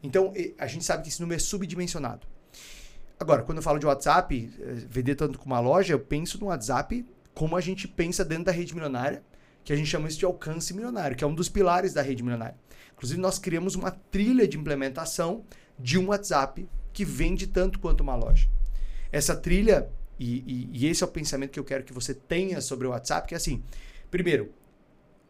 [0.03, 2.30] Então a gente sabe que esse número é subdimensionado.
[3.21, 6.47] Agora, quando eu falo de WhatsApp, eh, vender tanto com uma loja, eu penso no
[6.47, 7.05] WhatsApp
[7.35, 9.23] como a gente pensa dentro da rede milionária,
[9.63, 12.23] que a gente chama isso de alcance milionário, que é um dos pilares da rede
[12.23, 12.55] milionária.
[12.93, 15.43] Inclusive, nós criamos uma trilha de implementação
[15.77, 18.49] de um WhatsApp que vende tanto quanto uma loja.
[19.11, 22.59] Essa trilha e, e, e, esse é o pensamento que eu quero que você tenha
[22.59, 23.61] sobre o WhatsApp, que é assim,
[24.09, 24.51] primeiro,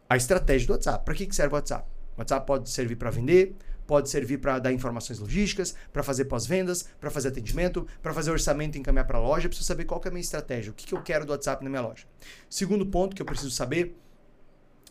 [0.08, 1.04] a estratégia do WhatsApp.
[1.04, 1.86] Para que, que serve o WhatsApp?
[2.16, 3.54] O WhatsApp pode servir para vender,
[3.86, 8.76] pode servir para dar informações logísticas, para fazer pós-vendas, para fazer atendimento, para fazer orçamento
[8.76, 9.46] e encaminhar para a loja.
[9.46, 11.62] Eu preciso saber qual é a minha estratégia, o que, que eu quero do WhatsApp
[11.64, 12.04] na minha loja.
[12.48, 13.96] Segundo ponto que eu preciso saber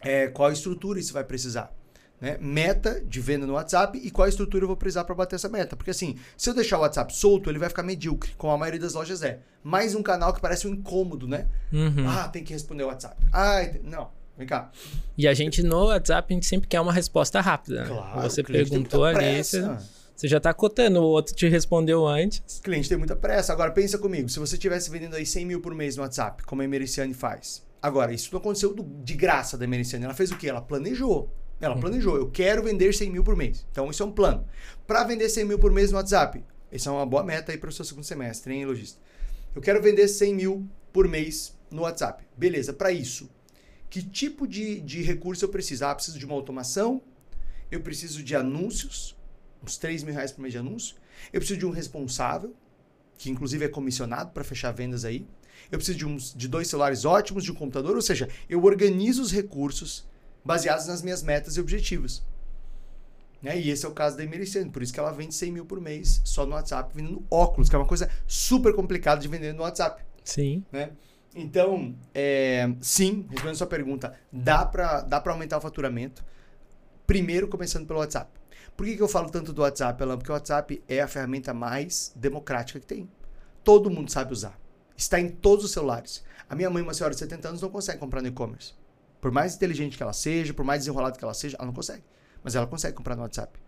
[0.02, 1.74] é qual estrutura isso vai precisar
[2.22, 5.50] né, meta de venda no WhatsApp e qual estrutura eu vou precisar para bater essa
[5.50, 5.76] meta.
[5.76, 8.80] Porque assim, se eu deixar o WhatsApp solto, ele vai ficar medíocre, como a maioria
[8.80, 9.40] das lojas é.
[9.64, 11.48] Mais um canal que parece um incômodo, né?
[11.74, 12.08] Uhum.
[12.08, 13.18] Ah, tem que responder o WhatsApp.
[13.34, 14.12] Ah, não.
[14.42, 14.72] Vem cá.
[15.16, 17.84] E a gente no WhatsApp, a gente sempre quer uma resposta rápida.
[17.84, 17.90] Né?
[17.90, 19.62] Claro, você perguntou ali, você,
[20.16, 22.58] você, já está cotando, o outro te respondeu antes.
[22.58, 23.54] O cliente tem muita pressa.
[23.54, 26.64] Agora, pensa comigo, se você estivesse vendendo aí 100 mil por mês no WhatsApp, como
[26.64, 27.64] a Emericiane faz.
[27.80, 30.06] Agora, isso não aconteceu de graça da Emericiane.
[30.06, 30.50] Ela fez o quê?
[30.50, 31.32] Ela planejou.
[31.60, 33.64] Ela planejou, eu quero vender 100 mil por mês.
[33.72, 34.44] Então, isso é um plano.
[34.88, 37.70] Para vender 100 mil por mês no WhatsApp, essa é uma boa meta aí para
[37.70, 39.00] o seu segundo semestre, hein, lojista?
[39.54, 42.24] Eu quero vender 100 mil por mês no WhatsApp.
[42.36, 43.30] Beleza, para isso,
[43.92, 45.86] que tipo de, de recurso eu preciso?
[45.86, 47.02] Ah, preciso de uma automação,
[47.70, 49.18] eu preciso de anúncios,
[49.62, 50.96] uns 3 mil reais por mês de anúncio,
[51.34, 52.56] eu preciso de um responsável,
[53.18, 55.28] que inclusive é comissionado para fechar vendas aí,
[55.70, 59.22] eu preciso de, uns, de dois celulares ótimos, de um computador, ou seja, eu organizo
[59.22, 60.08] os recursos
[60.44, 62.24] baseados nas minhas metas e objetivos.
[63.42, 63.60] Né?
[63.60, 65.82] E esse é o caso da Emericiane, por isso que ela vende 100 mil por
[65.82, 69.64] mês só no WhatsApp, vendendo óculos, que é uma coisa super complicada de vender no
[69.64, 70.02] WhatsApp.
[70.24, 70.64] Sim.
[70.72, 70.92] Né?
[71.36, 76.24] Então, é, sim, respondendo a sua pergunta, dá para dá aumentar o faturamento,
[77.08, 78.30] primeiro começando pelo WhatsApp.
[78.76, 80.18] Por que, que eu falo tanto do WhatsApp, Alan?
[80.18, 83.10] Porque o WhatsApp é a ferramenta mais democrática que tem.
[83.64, 84.60] Todo mundo sabe usar.
[84.98, 86.24] Está em todos os celulares.
[86.50, 88.74] A minha mãe, uma senhora de 70 anos, não consegue comprar no e-commerce.
[89.22, 92.04] Por mais inteligente que ela seja, por mais desenrolada que ela seja, ela não consegue.
[92.44, 93.60] Mas ela consegue comprar no WhatsApp.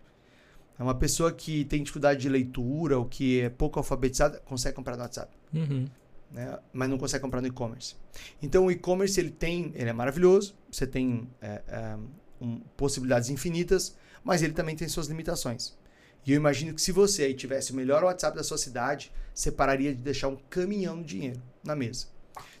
[0.78, 4.96] É uma pessoa que tem dificuldade de leitura ou que é pouco alfabetizada, consegue comprar
[4.96, 5.32] no WhatsApp.
[5.52, 5.86] Uhum.
[6.34, 6.58] Né?
[6.72, 7.94] mas não consegue comprar no e-commerce.
[8.42, 11.96] Então o e-commerce ele tem, ele é maravilhoso, você tem é, é,
[12.40, 15.78] um, possibilidades infinitas, mas ele também tem suas limitações.
[16.26, 19.52] E eu imagino que se você aí tivesse o melhor WhatsApp da sua cidade, você
[19.52, 22.06] pararia de deixar um caminhão de dinheiro na mesa.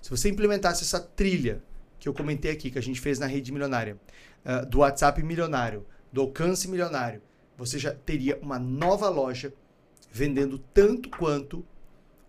[0.00, 1.62] Se você implementasse essa trilha
[1.98, 3.98] que eu comentei aqui, que a gente fez na rede milionária,
[4.44, 7.22] uh, do WhatsApp milionário, do alcance milionário,
[7.56, 9.52] você já teria uma nova loja
[10.12, 11.64] vendendo tanto quanto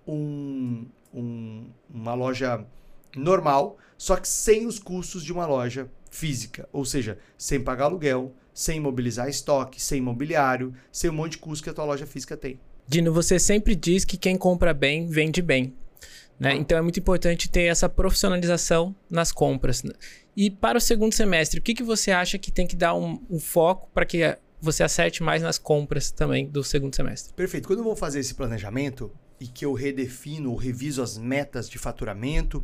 [0.07, 2.65] um, um, uma loja
[3.15, 8.33] normal, só que sem os custos de uma loja física, ou seja, sem pagar aluguel,
[8.53, 12.37] sem mobilizar estoque, sem imobiliário, sem um monte de custo que a tua loja física
[12.37, 12.59] tem.
[12.87, 15.73] Dino, você sempre diz que quem compra bem vende bem.
[16.39, 16.53] Né?
[16.55, 19.81] Então é muito importante ter essa profissionalização nas compras.
[20.35, 23.21] E para o segundo semestre, o que, que você acha que tem que dar um,
[23.29, 27.33] um foco para que você acerte mais nas compras também do segundo semestre?
[27.33, 27.67] Perfeito.
[27.67, 31.77] Quando eu vou fazer esse planejamento e que eu redefino ou reviso as metas de
[31.77, 32.63] faturamento,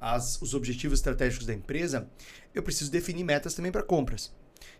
[0.00, 2.08] as, os objetivos estratégicos da empresa,
[2.54, 4.32] eu preciso definir metas também para compras.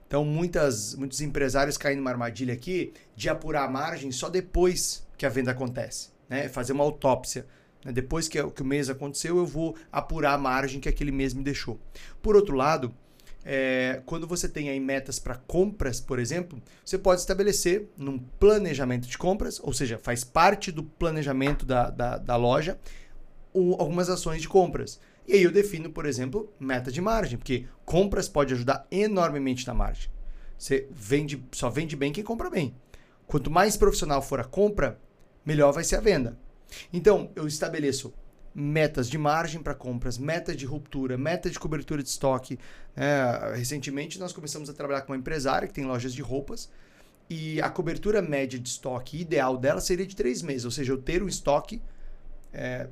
[0.06, 5.26] Então, muitas, muitos empresários caem numa armadilha aqui de apurar a margem só depois que
[5.26, 6.10] a venda acontece.
[6.28, 6.48] Né?
[6.48, 7.46] Fazer uma autópsia.
[7.84, 7.92] Né?
[7.92, 11.42] Depois que, que o mês aconteceu, eu vou apurar a margem que aquele mês me
[11.42, 11.78] deixou.
[12.22, 12.94] Por outro lado,
[13.50, 19.08] é, quando você tem aí metas para compras, por exemplo, você pode estabelecer num planejamento
[19.08, 22.78] de compras, ou seja, faz parte do planejamento da, da, da loja,
[23.54, 25.00] um, algumas ações de compras.
[25.26, 29.72] E aí eu defino, por exemplo, meta de margem, porque compras pode ajudar enormemente na
[29.72, 30.10] margem.
[30.58, 32.74] Você vende, só vende bem quem compra bem.
[33.26, 35.00] Quanto mais profissional for a compra,
[35.42, 36.38] melhor vai ser a venda.
[36.92, 38.12] Então, eu estabeleço
[38.54, 42.58] metas de margem para compras, metas de ruptura, meta de cobertura de estoque.
[42.96, 46.70] É, recentemente, nós começamos a trabalhar com uma empresária que tem lojas de roupas
[47.30, 50.98] e a cobertura média de estoque ideal dela seria de três meses, ou seja, eu
[50.98, 51.82] ter um estoque
[52.52, 52.88] é,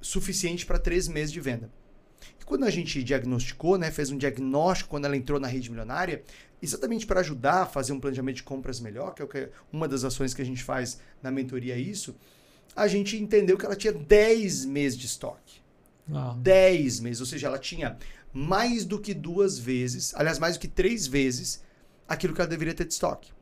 [0.00, 1.68] suficiente para três meses de venda.
[2.40, 6.22] E quando a gente diagnosticou, né, fez um diagnóstico quando ela entrou na rede milionária,
[6.62, 10.32] exatamente para ajudar a fazer um planejamento de compras melhor, que é uma das ações
[10.32, 12.14] que a gente faz na mentoria isso,
[12.74, 15.60] a gente entendeu que ela tinha 10 meses de estoque.
[16.12, 16.34] Ah.
[16.38, 17.96] 10 meses, ou seja, ela tinha
[18.32, 21.62] mais do que duas vezes, aliás, mais do que três vezes
[22.08, 23.32] aquilo que ela deveria ter de estoque.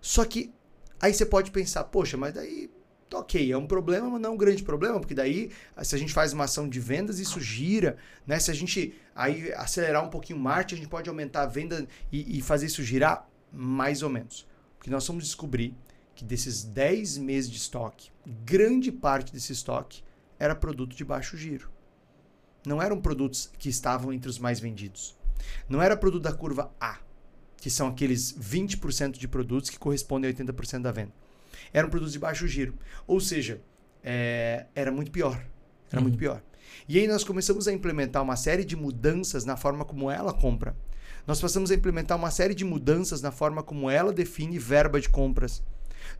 [0.00, 0.52] Só que
[1.00, 2.70] aí você pode pensar, poxa, mas daí
[3.12, 5.50] ok, é um problema, mas não é um grande problema, porque daí,
[5.82, 8.38] se a gente faz uma ação de vendas, isso gira, né?
[8.38, 11.86] Se a gente aí acelerar um pouquinho o marketing, a gente pode aumentar a venda
[12.10, 14.46] e, e fazer isso girar mais ou menos.
[14.76, 15.74] Porque nós vamos descobrir
[16.14, 18.10] que desses 10 meses de estoque,
[18.44, 20.02] grande parte desse estoque
[20.38, 21.70] era produto de baixo giro.
[22.66, 25.16] Não eram produtos que estavam entre os mais vendidos.
[25.68, 26.98] Não era produto da curva A,
[27.56, 31.12] que são aqueles 20% de produtos que correspondem a 80% da venda
[31.72, 32.74] eram produtos de baixo giro.
[33.06, 33.60] Ou seja,
[34.02, 35.44] é, era muito pior.
[35.90, 36.04] Era uhum.
[36.04, 36.42] muito pior.
[36.88, 40.76] E aí nós começamos a implementar uma série de mudanças na forma como ela compra.
[41.26, 45.08] Nós passamos a implementar uma série de mudanças na forma como ela define verba de
[45.08, 45.62] compras.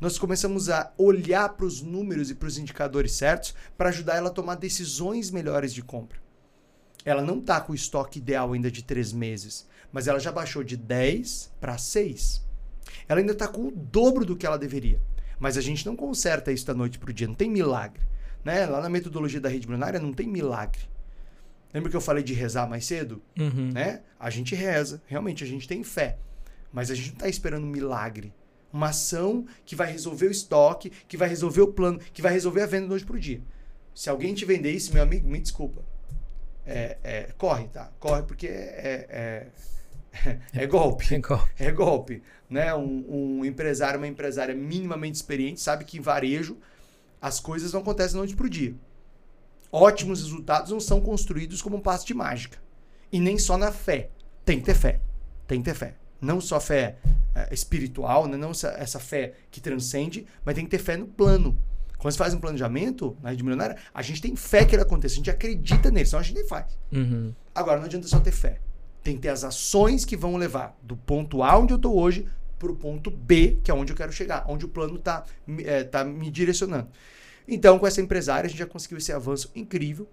[0.00, 4.28] Nós começamos a olhar para os números e para os indicadores certos para ajudar ela
[4.28, 6.18] a tomar decisões melhores de compra.
[7.04, 10.64] Ela não está com o estoque ideal ainda de três meses, mas ela já baixou
[10.64, 12.42] de 10 para 6.
[13.08, 15.00] Ela ainda está com o dobro do que ela deveria.
[15.38, 18.02] Mas a gente não conserta isso da noite para o dia, não tem milagre.
[18.44, 18.66] Né?
[18.66, 20.82] Lá na metodologia da rede milionária não tem milagre.
[21.72, 23.20] Lembra que eu falei de rezar mais cedo?
[23.38, 23.72] Uhum.
[23.72, 24.00] Né?
[24.18, 26.18] A gente reza, realmente a gente tem fé.
[26.72, 28.32] Mas a gente não está esperando um milagre.
[28.74, 32.60] Uma ação que vai resolver o estoque, que vai resolver o plano, que vai resolver
[32.60, 33.40] a venda da noite para o dia.
[33.94, 35.84] Se alguém te vender isso, meu amigo, me desculpa.
[36.66, 37.92] É, é, corre, tá?
[38.00, 39.46] Corre porque é, é
[40.52, 41.14] é golpe.
[41.14, 41.52] É golpe.
[41.56, 42.22] É golpe.
[42.50, 42.74] Né?
[42.74, 46.58] Um, um, empresário, uma empresária minimamente experiente sabe que em varejo
[47.22, 48.74] as coisas não acontecem da noite para o dia.
[49.70, 52.58] Ótimos resultados não são construídos como um passo de mágica.
[53.12, 54.10] E nem só na fé.
[54.44, 55.00] Tem que ter fé.
[55.46, 55.94] Tem que ter fé.
[56.20, 56.96] Não só fé
[57.34, 58.36] é, espiritual, né?
[58.36, 61.58] não essa, essa fé que transcende, mas tem que ter fé no plano.
[61.98, 65.14] Quando você faz um planejamento na rede milionária, a gente tem fé que ele aconteça,
[65.14, 66.78] a gente acredita nele, senão a gente nem faz.
[66.92, 67.34] Uhum.
[67.54, 68.60] Agora, não adianta só ter fé.
[69.02, 72.26] Tem que ter as ações que vão levar do ponto A onde eu estou hoje
[72.58, 75.24] para o ponto B, que é onde eu quero chegar, onde o plano está
[75.60, 76.88] é, tá me direcionando.
[77.46, 80.08] Então, com essa empresária, a gente já conseguiu esse avanço incrível,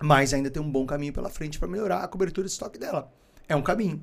[0.00, 3.12] mas ainda tem um bom caminho pela frente para melhorar a cobertura de estoque dela.
[3.48, 4.02] É um caminho.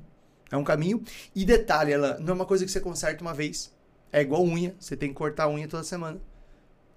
[0.50, 1.02] É um caminho.
[1.34, 3.72] E detalhe, ela não é uma coisa que você conserta uma vez.
[4.12, 4.74] É igual unha.
[4.78, 6.20] Você tem que cortar a unha toda semana.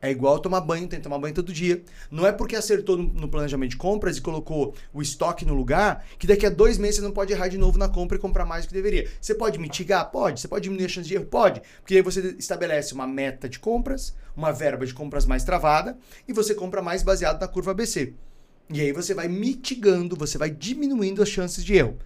[0.04, 1.82] É igual tomar banho, tem que tomar banho todo dia.
[2.12, 6.06] Não é porque acertou no, no, planejamento de compras e colocou o estoque no lugar
[6.20, 8.44] que daqui a dois meses você não pode errar de novo na compra e comprar
[8.44, 9.10] mais do que deveria.
[9.22, 10.12] Você pode mitigar?
[10.12, 10.42] Pode.
[10.42, 11.26] Você pode diminuir a chance de erro?
[11.28, 11.62] Pode.
[11.80, 15.98] Porque aí você estabelece uma meta de compras, uma verba de compras mais travada
[16.28, 18.14] e você compra mais baseado na curva ABC.
[18.70, 21.98] E aí você vai mitigando, você vai diminuindo as chances de erro.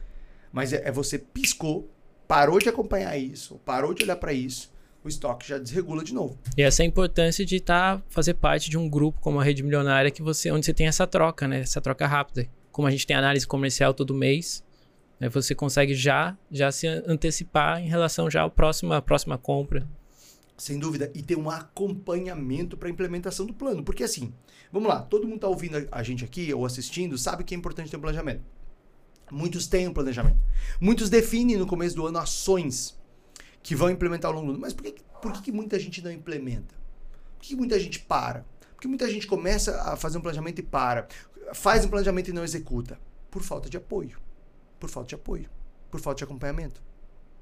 [0.52, 1.90] Mas é, é você piscou,
[2.28, 4.76] parou de acompanhar isso, parou de olhar para isso
[5.08, 6.38] o estoque já desregula de novo.
[6.56, 9.44] E essa é a importância de estar tá, fazer parte de um grupo como a
[9.44, 11.62] Rede Milionária que você onde você tem essa troca, né?
[11.62, 12.48] Essa troca rápida.
[12.72, 14.64] Como a gente tem análise comercial todo mês,
[15.20, 15.30] né?
[15.30, 19.88] você consegue já já se antecipar em relação já à próxima próxima compra.
[20.58, 21.12] Sem dúvida.
[21.14, 23.84] E ter um acompanhamento para a implementação do plano.
[23.84, 24.34] Porque assim,
[24.72, 27.92] vamos lá, todo mundo está ouvindo a gente aqui ou assistindo, sabe que é importante
[27.92, 28.42] ter um planejamento.
[29.32, 30.38] Muitos têm um planejamento.
[30.80, 32.98] Muitos definem no começo do ano ações
[33.62, 34.62] que vão implementar ao longo do ano.
[34.62, 36.76] Mas por, que, por que, que muita gente não implementa?
[37.36, 38.46] Por que, que muita gente para?
[38.74, 41.08] Por que muita gente começa a fazer um planejamento e para?
[41.54, 43.00] Faz um planejamento e não executa?
[43.30, 44.18] Por falta de apoio.
[44.80, 45.50] Por falta de apoio.
[45.92, 46.82] Por falta de acompanhamento.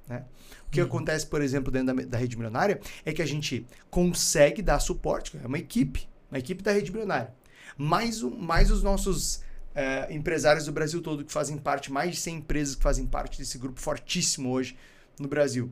[0.07, 0.23] Né?
[0.67, 0.88] O que uhum.
[0.88, 5.38] acontece, por exemplo, dentro da, da, rede milionária é que a gente consegue dar suporte,
[5.43, 7.33] é uma equipe, uma equipe da rede milionária.
[7.77, 9.43] Mais, mais os nossos
[9.76, 13.38] uh, empresários do Brasil todo que fazem parte, mais de 100 empresas que fazem parte
[13.38, 14.78] desse grupo fortíssimo hoje
[15.19, 15.71] no Brasil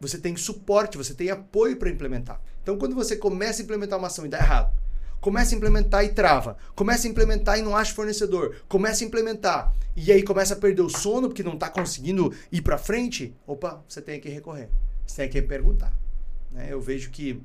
[0.00, 2.40] você tem suporte, você tem apoio para implementar.
[2.62, 4.72] Então, quando você começa a implementar uma ação e dá errado,
[5.20, 9.74] começa a implementar e trava, começa a implementar e não acha fornecedor, começa a implementar
[9.96, 13.82] e aí começa a perder o sono porque não está conseguindo ir para frente, opa,
[13.88, 14.68] você tem que recorrer,
[15.06, 15.92] você tem que perguntar.
[16.50, 16.68] Né?
[16.70, 17.40] Eu vejo que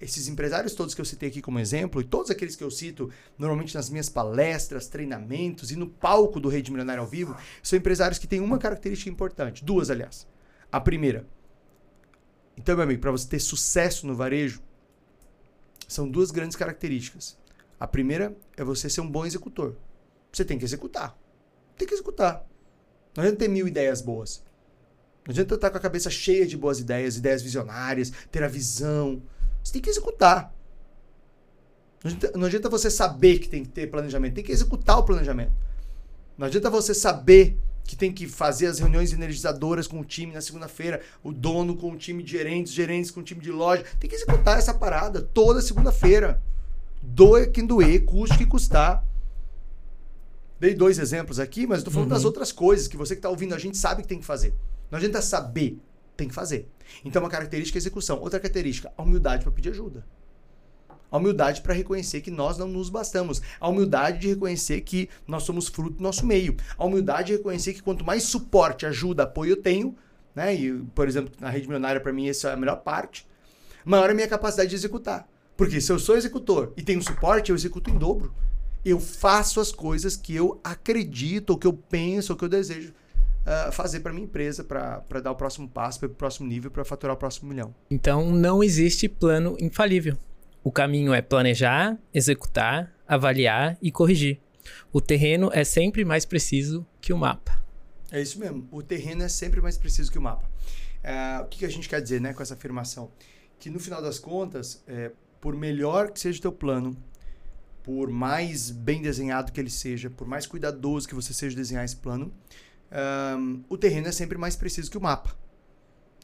[0.00, 3.10] esses empresários todos que eu citei aqui como exemplo e todos aqueles que eu cito
[3.38, 8.18] normalmente nas minhas palestras, treinamentos e no palco do Rede Milionário ao vivo, são empresários
[8.18, 10.26] que têm uma característica importante, duas aliás.
[10.70, 11.26] A primeira,
[12.56, 14.62] então, meu amigo, para você ter sucesso no varejo,
[15.88, 17.36] são duas grandes características.
[17.78, 19.76] A primeira é você ser um bom executor.
[20.32, 21.16] Você tem que executar.
[21.76, 22.46] Tem que executar.
[23.16, 24.42] Não adianta ter mil ideias boas.
[25.26, 29.22] Não adianta estar com a cabeça cheia de boas ideias, ideias visionárias, ter a visão.
[29.64, 30.54] Você tem que executar.
[32.04, 35.04] Não adianta, não adianta você saber que tem que ter planejamento, tem que executar o
[35.04, 35.52] planejamento.
[36.36, 40.40] Não adianta você saber que tem que fazer as reuniões energizadoras com o time na
[40.40, 43.84] segunda-feira, o dono com o time de gerentes, gerentes com o time de loja.
[43.98, 46.42] Tem que executar essa parada toda segunda-feira.
[47.02, 49.04] Doa quem doer, custe que custar.
[50.60, 52.16] Dei dois exemplos aqui, mas estou falando uhum.
[52.16, 54.54] das outras coisas que você que está ouvindo a gente sabe que tem que fazer.
[54.90, 55.78] Não adianta saber,
[56.16, 56.68] tem que fazer.
[57.04, 58.18] Então, uma característica é execução.
[58.20, 60.04] Outra característica, a humildade para pedir ajuda.
[61.10, 63.40] A humildade para reconhecer que nós não nos bastamos.
[63.60, 66.56] A humildade de reconhecer que nós somos fruto do nosso meio.
[66.76, 69.94] A humildade de reconhecer que quanto mais suporte, ajuda, apoio eu tenho,
[70.34, 70.54] né?
[70.54, 73.26] E, por exemplo, na rede milionária, para mim, essa é a melhor parte,
[73.84, 75.28] maior é a minha capacidade de executar.
[75.56, 78.34] Porque se eu sou executor e tenho suporte, eu executo em dobro.
[78.84, 82.92] Eu faço as coisas que eu acredito, ou que eu penso, ou que eu desejo
[83.44, 86.84] uh, fazer para minha empresa, para dar o próximo passo, para o próximo nível, para
[86.84, 87.74] faturar o próximo milhão.
[87.90, 90.16] Então, não existe plano infalível.
[90.62, 94.40] O caminho é planejar, executar, avaliar e corrigir.
[94.92, 97.62] O terreno é sempre mais preciso que o mapa.
[98.10, 98.66] É isso mesmo.
[98.70, 100.50] O terreno é sempre mais preciso que o mapa.
[101.02, 103.10] É, o que, que, a gente quer dizer né, com essa afirmação?
[103.58, 106.96] Que no final das contas, é, por melhor que seja o teu plano,
[107.82, 111.96] por mais bem desenhado que ele seja, por mais cuidadoso que você seja desenhar esse
[111.96, 112.32] plano,
[113.38, 115.36] um, o terreno é sempre mais preciso que o mapa.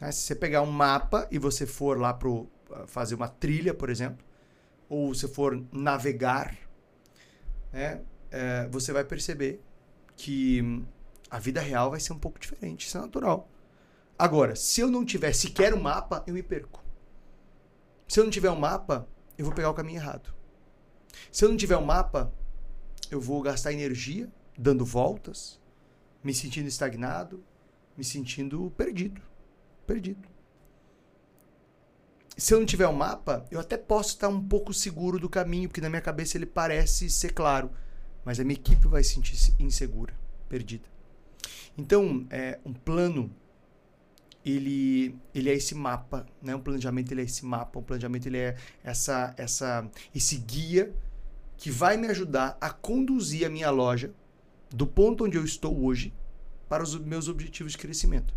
[0.01, 0.11] Né?
[0.13, 2.31] Se você pegar um mapa e você for lá para
[2.87, 4.25] fazer uma trilha, por exemplo,
[4.89, 6.57] ou se for navegar,
[7.73, 9.63] né, é, você vai perceber
[10.17, 10.83] que
[11.31, 12.87] a vida real vai ser um pouco diferente.
[12.87, 13.49] Isso é natural.
[14.19, 16.85] Agora, se eu não tiver sequer um mapa, eu me perco.
[18.07, 19.09] Se eu não tiver um mapa,
[19.39, 20.35] eu vou pegar o caminho errado.
[21.31, 22.33] Se eu não tiver um mapa,
[23.11, 25.60] eu vou gastar energia dando voltas,
[26.23, 27.43] me sentindo estagnado,
[27.97, 29.21] me sentindo perdido.
[29.87, 30.29] Perdido
[32.41, 35.69] se eu não tiver um mapa, eu até posso estar um pouco seguro do caminho,
[35.69, 37.71] porque na minha cabeça ele parece ser claro,
[38.25, 40.15] mas a minha equipe vai se sentir insegura,
[40.49, 40.89] perdida.
[41.77, 43.31] Então, é, um plano
[44.43, 46.55] ele, ele é esse mapa, né?
[46.55, 50.95] Um planejamento ele é esse mapa, um planejamento ele é essa, essa, esse guia
[51.59, 54.15] que vai me ajudar a conduzir a minha loja
[54.71, 56.15] do ponto onde eu estou hoje
[56.69, 58.35] para os meus objetivos de crescimento.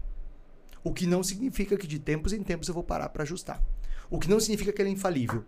[0.84, 3.64] O que não significa que de tempos em tempos eu vou parar para ajustar.
[4.10, 5.46] O que não significa que ele é infalível.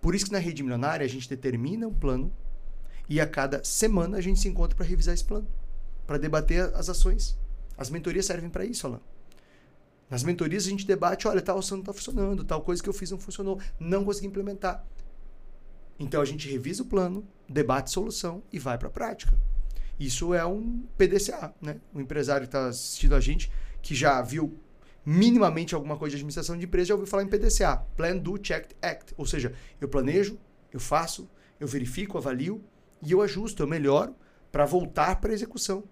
[0.00, 2.32] Por isso que na rede milionária a gente determina um plano
[3.08, 5.46] e a cada semana a gente se encontra para revisar esse plano,
[6.06, 7.36] para debater as ações.
[7.76, 9.00] As mentorias servem para isso, Alan.
[10.08, 12.92] Nas mentorias a gente debate, olha, tal ação não está funcionando, tal coisa que eu
[12.92, 14.84] fiz não funcionou, não consegui implementar.
[15.98, 19.38] Então a gente revisa o plano, debate solução e vai para a prática.
[20.00, 21.76] Isso é um PDCA, né?
[21.92, 24.58] O empresário que está assistindo a gente, que já viu
[25.04, 28.70] minimamente alguma coisa de administração de empresa, já ouviu falar em PDCA, Plan, Do, Check,
[28.80, 29.12] Act.
[29.18, 30.38] Ou seja, eu planejo,
[30.72, 31.28] eu faço,
[31.60, 32.64] eu verifico, avalio
[33.02, 34.16] e eu ajusto, eu melhoro
[34.50, 35.84] para voltar para a execução.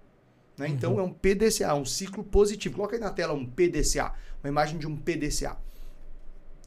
[0.57, 0.69] Né?
[0.69, 0.73] Uhum.
[0.73, 2.77] Então é um PDCA, um ciclo positivo.
[2.77, 5.59] Coloca aí na tela um PDCA, uma imagem de um PDCA.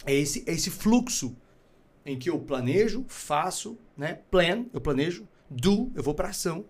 [0.06, 1.36] É esse, é esse fluxo
[2.06, 4.20] em que eu planejo, faço, né?
[4.30, 6.66] Plan, eu planejo, do, eu vou para ação,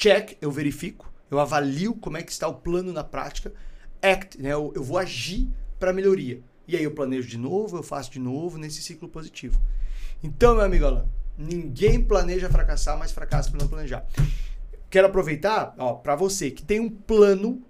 [0.00, 3.52] check, eu verifico, eu avalio como é que está o plano na prática,
[4.00, 4.50] act, né?
[4.54, 5.46] Eu, eu vou agir
[5.78, 6.42] para melhoria.
[6.66, 9.60] E aí eu planejo de novo, eu faço de novo nesse ciclo positivo.
[10.22, 14.06] Então, meu amigo Alan, ninguém planeja fracassar, mas fracassa por não planejar.
[14.88, 17.62] Quero aproveitar, ó, para você que tem um plano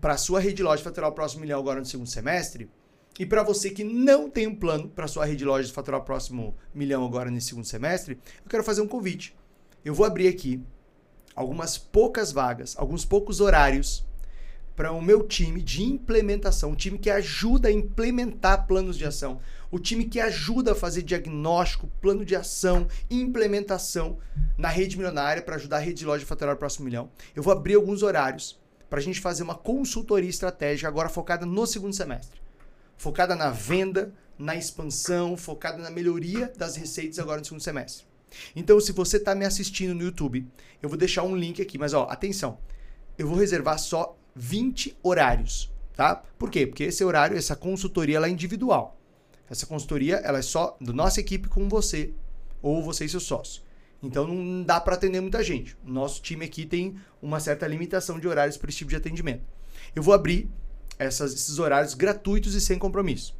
[0.00, 2.70] para sua rede loja faturar o próximo milhão agora no segundo semestre,
[3.18, 6.04] e para você que não tem um plano para sua rede de lojas faturar o
[6.04, 9.34] próximo milhão agora nesse segundo semestre, eu quero fazer um convite.
[9.84, 10.62] Eu vou abrir aqui
[11.34, 14.04] algumas poucas vagas, alguns poucos horários
[14.76, 19.40] para o meu time de implementação, o time que ajuda a implementar planos de ação,
[19.70, 24.18] o time que ajuda a fazer diagnóstico, plano de ação, implementação
[24.56, 27.10] na rede milionária para ajudar a rede de loja a faturar o próximo milhão.
[27.36, 28.58] Eu vou abrir alguns horários
[28.88, 32.40] para a gente fazer uma consultoria estratégica agora focada no segundo semestre
[33.00, 38.04] focada na venda, na expansão, focada na melhoria das receitas agora no segundo semestre.
[38.54, 40.46] Então, se você está me assistindo no YouTube,
[40.82, 42.58] eu vou deixar um link aqui, mas ó, atenção,
[43.18, 46.22] eu vou reservar só 20 horários, tá?
[46.38, 46.66] Por quê?
[46.66, 48.98] Porque esse horário, essa consultoria, ela é individual.
[49.48, 52.12] Essa consultoria, ela é só da nossa equipe com você
[52.62, 53.62] ou você e seu sócio.
[54.02, 55.76] Então não dá para atender muita gente.
[55.84, 59.42] Nosso time aqui tem uma certa limitação de horários para esse tipo de atendimento.
[59.94, 60.48] Eu vou abrir
[60.98, 63.36] essas, esses horários gratuitos e sem compromisso.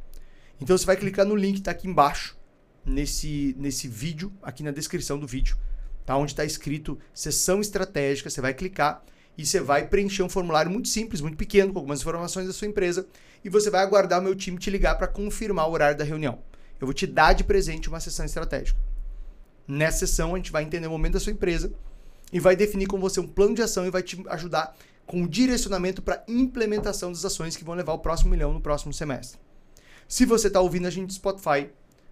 [0.59, 2.37] Então você vai clicar no link que está aqui embaixo,
[2.85, 5.57] nesse, nesse vídeo, aqui na descrição do vídeo,
[6.05, 6.15] tá?
[6.17, 8.29] onde está escrito sessão estratégica.
[8.29, 9.03] Você vai clicar
[9.37, 12.67] e você vai preencher um formulário muito simples, muito pequeno, com algumas informações da sua
[12.67, 13.07] empresa,
[13.43, 16.39] e você vai aguardar o meu time te ligar para confirmar o horário da reunião.
[16.79, 18.79] Eu vou te dar de presente uma sessão estratégica.
[19.67, 21.71] Nessa sessão, a gente vai entender o momento da sua empresa
[22.33, 24.75] e vai definir com você um plano de ação e vai te ajudar
[25.05, 29.39] com direcionamento para implementação das ações que vão levar o próximo milhão no próximo semestre.
[30.07, 31.69] Se você está ouvindo a gente no Spotify,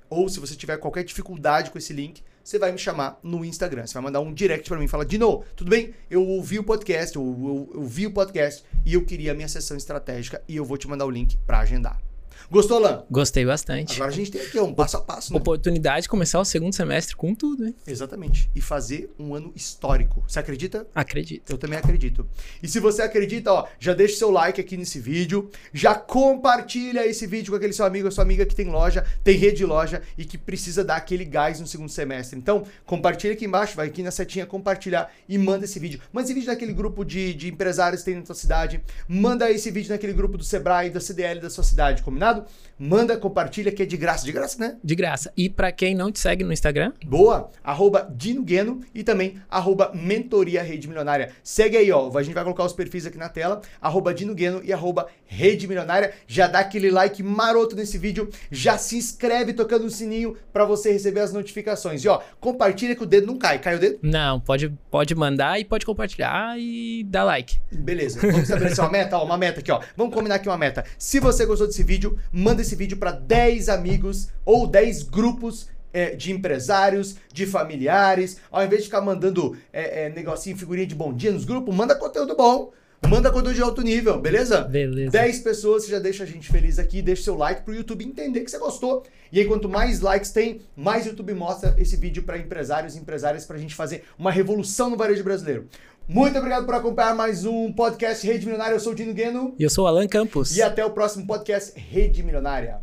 [0.10, 3.86] ou se você tiver qualquer dificuldade com esse link, você vai me chamar no Instagram.
[3.86, 5.94] Você vai mandar um direct para mim e falar: Dino, tudo bem?
[6.10, 9.48] Eu ouvi o podcast, eu, eu, eu vi o podcast e eu queria a minha
[9.48, 12.09] sessão estratégica e eu vou te mandar o link para agendar.
[12.52, 13.04] Gostou, Lan?
[13.10, 13.96] Gostei bastante.
[13.96, 15.34] Agora a gente tem aqui um passo a passo.
[15.34, 15.40] Né?
[15.40, 17.76] Oportunidade de começar o segundo semestre com tudo, hein?
[17.86, 18.50] Exatamente.
[18.56, 20.24] E fazer um ano histórico.
[20.28, 20.88] Você acredita?
[20.94, 21.52] Acredito.
[21.52, 22.28] Eu também acredito.
[22.62, 27.28] E se você acredita, ó, já deixa seu like aqui nesse vídeo, já compartilha esse
[27.28, 30.26] vídeo com aquele seu amigo, sua amiga que tem loja, tem rede de loja e
[30.26, 32.38] que precisa dar aquele gás no segundo semestre.
[32.38, 36.00] Então, compartilha aqui embaixo, vai aqui na setinha compartilhar e manda esse vídeo.
[36.12, 38.82] Manda esse vídeo naquele grupo de, de empresários que tem na sua cidade.
[39.08, 42.29] Manda esse vídeo naquele grupo do Sebrae, da CDL da sua cidade, combinado?
[42.78, 44.26] Manda, compartilha que é de graça.
[44.26, 44.78] De graça, né?
[44.82, 45.34] De graça.
[45.36, 46.94] E para quem não te segue no Instagram?
[47.06, 47.52] Boa!
[47.62, 51.32] Arroba Dino Gueno e também arroba Mentoria Rede Milionária.
[51.44, 52.10] Segue aí, ó.
[52.18, 53.62] A gente vai colocar os perfis aqui na tela.
[53.82, 56.14] Arroba Dino Gueno e arroba Rede Milionária.
[56.26, 58.30] Já dá aquele like maroto nesse vídeo.
[58.50, 62.04] Já se inscreve tocando o sininho para você receber as notificações.
[62.04, 63.60] E ó, compartilha que o dedo não cai.
[63.60, 64.00] Cai o dedo?
[64.02, 67.60] Não, pode, pode mandar e pode compartilhar e dar like.
[67.72, 68.20] Beleza.
[68.22, 69.18] Vamos estabelecer uma meta?
[69.18, 69.82] Ó, uma meta aqui, ó.
[69.98, 70.86] Vamos combinar aqui uma meta.
[70.98, 76.16] Se você gostou desse vídeo, manda esse vídeo para 10 amigos ou 10 grupos é,
[76.16, 78.38] de empresários, de familiares.
[78.52, 81.96] Ao invés de ficar mandando é, é, negocinho, figurinha de bom dia nos grupos, manda
[81.96, 82.72] conteúdo bom.
[83.08, 84.62] Manda conteúdo de alto nível, beleza?
[84.62, 85.12] Beleza.
[85.12, 88.42] 10 pessoas, você já deixa a gente feliz aqui, deixa seu like pro YouTube entender
[88.42, 89.04] que você gostou.
[89.32, 93.46] E aí, quanto mais likes tem, mais YouTube mostra esse vídeo para empresários e empresárias
[93.46, 95.68] pra gente fazer uma revolução no varejo brasileiro.
[96.12, 98.74] Muito obrigado por acompanhar mais um podcast Rede Milionária.
[98.74, 99.54] Eu sou o Dino Gueno.
[99.60, 100.58] E eu sou o Alan Campos.
[100.58, 102.82] E até o próximo podcast Rede Milionária.